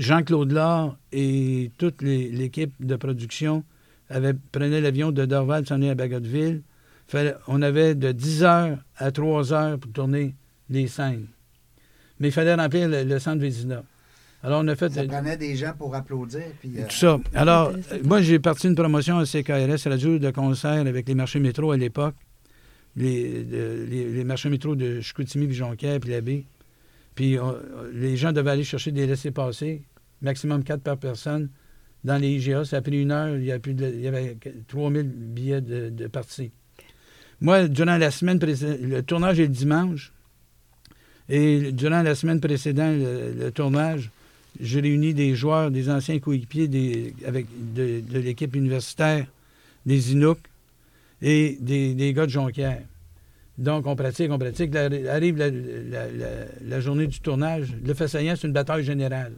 [0.00, 3.62] Jean-Claude Laure et toute l'équipe de production
[4.08, 6.62] avaient, prenaient l'avion de Dorval, s'en à Bagotville.
[7.46, 10.34] On avait de 10 heures à 3 heures pour tourner
[10.70, 11.28] les scènes.
[12.18, 13.84] Mais il fallait remplir le, le centre Vézina.
[14.42, 16.42] Alors, on a fait Ça prenait des gens pour applaudir.
[16.60, 17.18] Puis, euh, tout ça.
[17.34, 21.40] Alors, euh, moi, j'ai parti une promotion à CKRS Radio de concert avec les marchés
[21.40, 22.14] métro à l'époque.
[22.96, 26.46] Les, de- les, les marchés métro de Chicoutimi, puis Jonquière, puis Labbé.
[27.14, 27.54] Puis on-
[27.92, 29.82] les gens devaient aller chercher des laissés-passer,
[30.22, 31.50] maximum 4 par personne,
[32.02, 32.64] dans les IGA.
[32.64, 33.36] Ça a pris une heure.
[33.36, 34.38] Il y, a plus de- il y avait
[34.68, 36.50] 3000 billets de, de partie.
[37.42, 40.12] Moi, durant la semaine précédente, le tournage est le dimanche.
[41.28, 44.10] Et durant la semaine précédente, le, le tournage,
[44.58, 49.26] j'ai réuni des joueurs, des anciens coéquipiers de, l'équipe universitaire,
[49.86, 50.38] des Inuks
[51.22, 52.82] et des, gars de Jonquière.
[53.58, 54.72] Donc, on pratique, on pratique.
[54.72, 57.74] La- arrive la, journée du tournage.
[57.84, 59.34] Le fait saillant, c'est une bataille générale.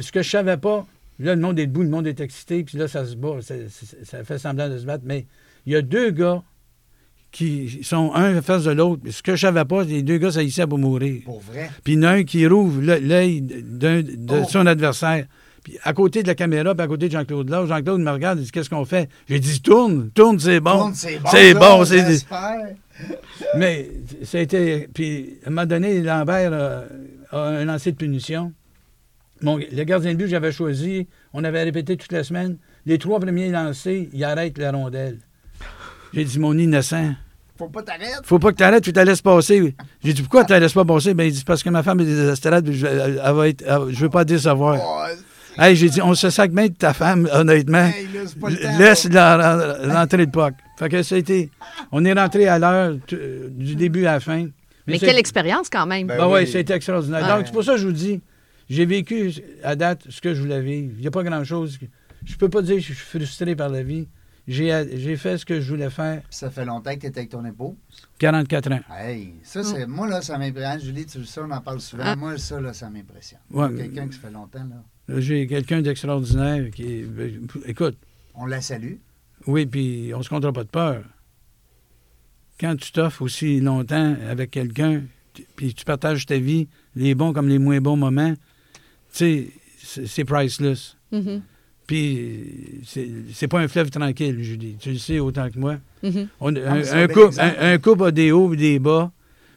[0.00, 0.86] Ce que je savais pas,
[1.18, 4.24] là, le monde est debout, le monde est excité, puis là, ça se bat, ça
[4.24, 5.02] fait semblant de se battre.
[5.04, 5.26] Mais
[5.66, 6.44] il y a deux gars
[7.32, 9.02] qui sont un face de l'autre.
[9.10, 11.22] Ce que je savais pas, les deux gars s'haïssaient pour mourir.
[11.24, 11.70] Pour vrai?
[11.84, 14.44] Puis il y en a un qui rouvre l'œil de Oh.
[14.48, 15.26] son adversaire.
[15.62, 18.38] Puis à côté de la caméra, puis à côté de Jean-Claude là, Jean-Claude me regarde
[18.38, 19.08] et dit Qu'est-ce qu'on fait?
[19.28, 20.70] J'ai dit Tourne, tourne, c'est bon.
[20.78, 21.28] Tourne, C'est bon.
[21.30, 22.68] C'est bon, c'est- j'espère.
[23.56, 23.90] Mais
[24.24, 24.88] ça a été.
[24.92, 28.52] Puis à un moment donné, Lambert a, a un lancer de punition.
[29.42, 32.56] Mon- le gardien de but que j'avais choisi, on avait répété toute la semaine.
[32.86, 35.18] Les trois premiers lancés, il arrête la rondelle.
[36.14, 37.14] J'ai dit Mon innocent,
[37.58, 38.06] Faut pas t'arrêter.
[38.24, 39.74] faut pas que tu arrêtes, tu te laisses passer.
[40.02, 41.14] J'ai dit Pourquoi tu te laisses pas passer?
[41.14, 43.62] Ben, il dit Parce que ma femme est désespérée, puis je, elle- elle va être,
[43.66, 44.78] elle- je veux pas te décevoir.
[44.82, 45.04] Oh,
[45.58, 47.84] Hey, j'ai dit, on se sac bien de ta femme, honnêtement.
[47.84, 50.54] hey, là, c'est pas le temps, Laisse la, la- l'entrée de POC.
[50.78, 51.50] Fait que ça a été.
[51.92, 53.18] On est rentré à l'heure tu-
[53.50, 54.46] du début à la fin.
[54.86, 56.06] Mais quelle expérience quand même.
[56.06, 56.46] Ben ouais, oui.
[56.50, 57.22] c'était extraordinaire.
[57.22, 57.28] Ouais.
[57.28, 58.20] Donc, c'est pour ça que je vous dis,
[58.70, 59.32] j'ai vécu
[59.62, 60.92] à date ce que je voulais vivre.
[60.96, 61.78] Il n'y a pas grand-chose.
[62.24, 64.06] Je peux pas dire que je suis frustré par la vie.
[64.52, 66.22] J'ai, j'ai fait ce que je voulais faire.
[66.22, 67.78] Puis Ça fait longtemps que tu étais avec ton époux.
[68.18, 68.80] 44 ans.
[68.92, 69.86] Hey, ça, c'est.
[69.86, 70.80] Moi, là, ça m'impressionne.
[70.80, 72.02] Julie, tu le sais, on en parle souvent.
[72.04, 72.16] Ah.
[72.16, 73.38] Moi, ça, là, ça m'impressionne.
[73.52, 75.20] Ouais, Quelqu'un qui ça fait longtemps, là.
[75.20, 77.02] J'ai quelqu'un d'extraordinaire qui.
[77.04, 77.96] ben, Écoute,
[78.34, 78.94] On la salue.
[79.46, 81.04] Oui, puis on se comptera pas de peur.
[82.58, 87.32] Quand tu t'offres aussi longtemps avec quelqu'un, tu- puis tu partages ta vie, les bons
[87.32, 88.38] comme les moins bons moments, tu
[89.12, 89.48] sais,
[89.82, 90.96] c'est c'est priceless.
[91.12, 91.42] Mhm,
[91.90, 94.76] Puis c'est c'est pas un fleuve tranquille, Julie.
[94.78, 95.76] Tu le sais autant que moi.
[96.04, 96.28] mhm.
[96.40, 98.78] On- Ah, un, c'est un un couple, un- un couple a des hauts et des
[98.78, 99.10] bas,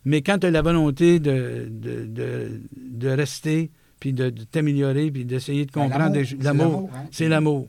[0.03, 3.69] mais quand tu as la volonté de, de, de, de rester,
[3.99, 7.03] puis de, de t'améliorer, puis d'essayer de Ben, comprendre des- c'est l'amour, hein.
[7.11, 7.67] c'est l'amour.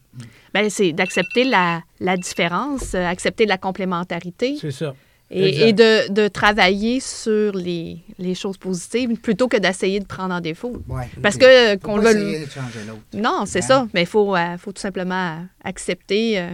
[0.54, 4.94] Ben, c'est d'accepter la, la différence, euh, accepter la complémentarité C'est ça.
[5.36, 10.32] Et, et de, de travailler sur les, les choses positives plutôt que d'essayer de prendre
[10.34, 10.80] en défaut.
[10.88, 13.00] Ouais, Parce que Faut qu'on le essayer de changer l'autre.
[13.14, 13.62] Non, c'est Hein?
[13.66, 13.88] ça.
[13.94, 16.50] Mais il faut, euh, faut tout simplement accepter euh,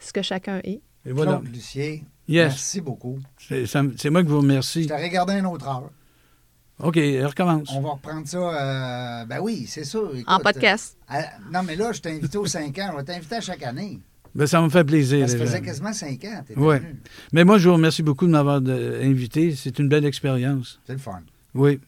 [0.00, 0.80] ce que chacun est.
[1.04, 1.32] Et voilà.
[1.32, 2.48] Claude Lucier, Yes.
[2.52, 3.18] merci beaucoup.
[3.38, 4.84] C'est moi qui vous remercie.
[4.84, 5.90] Je t'ai regardé une autre heure.
[6.78, 7.68] OK, recommence.
[7.74, 8.38] On va reprendre ça.
[8.38, 9.98] euh, ben oui, c'est ça.
[10.14, 10.96] Écoute, En podcast.
[11.10, 12.90] euh, à- non, mais là, je t'ai invité aux 5 ans.
[12.92, 14.00] On va t'inviter à chaque année.
[14.34, 15.28] Ben, ça me fait plaisir.
[15.28, 16.42] Ça faisait quasiment 5 ans.
[16.48, 16.96] venu.
[17.32, 19.54] Mais moi, je vous remercie beaucoup de m'avoir de- invité.
[19.54, 20.80] C'est une belle expérience.
[20.86, 21.20] C'est le fun.
[21.54, 21.80] Oui.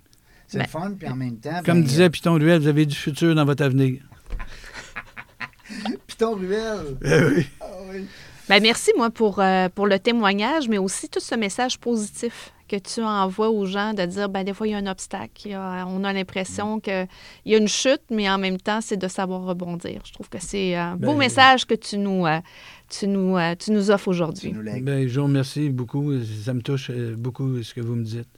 [0.47, 1.62] C'est Ben- le fun, puis en même temps.
[1.64, 4.03] Comme ben, disait Piton Ruel, vous avez du futur dans votre avenir.
[6.07, 6.97] Piton Ruel.
[7.03, 7.47] Eh oui.
[7.61, 8.07] Ah oui.
[8.49, 12.77] Ben, merci, moi, pour, euh, pour le témoignage, mais aussi tout ce message positif que
[12.77, 15.53] tu envoies aux gens de dire, ben, des fois, il y a un obstacle.
[15.53, 17.07] a- on a l'impression qu'il
[17.47, 20.01] y a une chute, mais en même temps, c'est de savoir rebondir.
[20.07, 22.41] Je trouve que c'est un beau Ben, message que tu nous, euh,
[22.89, 24.53] tu nous, euh, tu nous offres aujourd'hui.
[24.83, 26.12] Ben, je vous remercie beaucoup.
[26.45, 28.29] Ça me touche euh, beaucoup ce que vous me dites.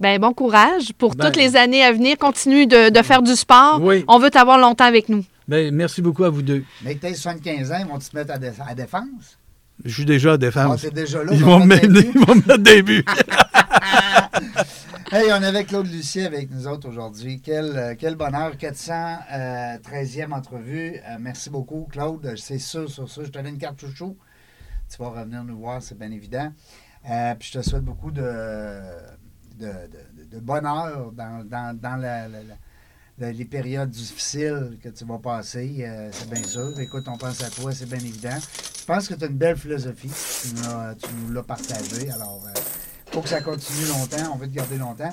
[0.00, 2.18] Ben, bon courage pour Ben- toutes les années à venir.
[2.18, 3.80] Continue de, de faire du sport.
[3.82, 4.04] Oui.
[4.08, 5.24] On veut t'avoir longtemps avec nous.
[5.46, 6.64] Ben, merci beaucoup à vous deux.
[6.82, 9.38] Mais que t'aies 75 ans, ils vont te mettre à, dé- à défense?
[9.84, 10.84] Je suis déjà à Ah, défense.
[10.86, 11.32] déjà là.
[11.34, 13.04] ils, on vont mettre ils vont me mettre des buts.
[15.12, 17.40] Hey, on avait Claude Lucier avec nous autres aujourd'hui.
[17.42, 18.56] Quel, euh, quel bonheur.
[18.56, 20.96] 413e entrevue.
[21.08, 22.34] Euh, merci beaucoup, Claude.
[22.36, 23.22] C'est sûr, sur ça.
[23.24, 24.16] Je te donne une carte chouchou.
[24.90, 26.52] Tu vas revenir nous voir, c'est bien évident.
[27.08, 28.22] Euh, puis je te souhaite beaucoup de,
[29.58, 32.54] de, de- de bonheur dans, dans, dans la- la- la- la-
[33.18, 36.78] les périodes difficiles que tu vas passer, euh, c'est bien sûr.
[36.80, 38.36] Écoute, on pense à toi, c'est bien évident.
[38.78, 40.10] Je pense que tu as une belle philosophie.
[40.42, 40.48] Tu
[41.22, 42.10] nous l'as partagée.
[42.10, 42.60] Alors, euh,
[43.12, 45.10] pour que ça continue longtemps, on veut te garder longtemps.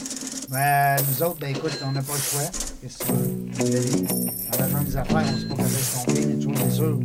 [0.50, 2.52] Mais euh, nous autres, ben écoute, on n'a pas le choix.
[2.82, 4.08] Qu'est-ce que tu veux?
[4.50, 7.00] En faisant des affaires, on ne sait pas comment se tromper, mais toujours, c'est sûr,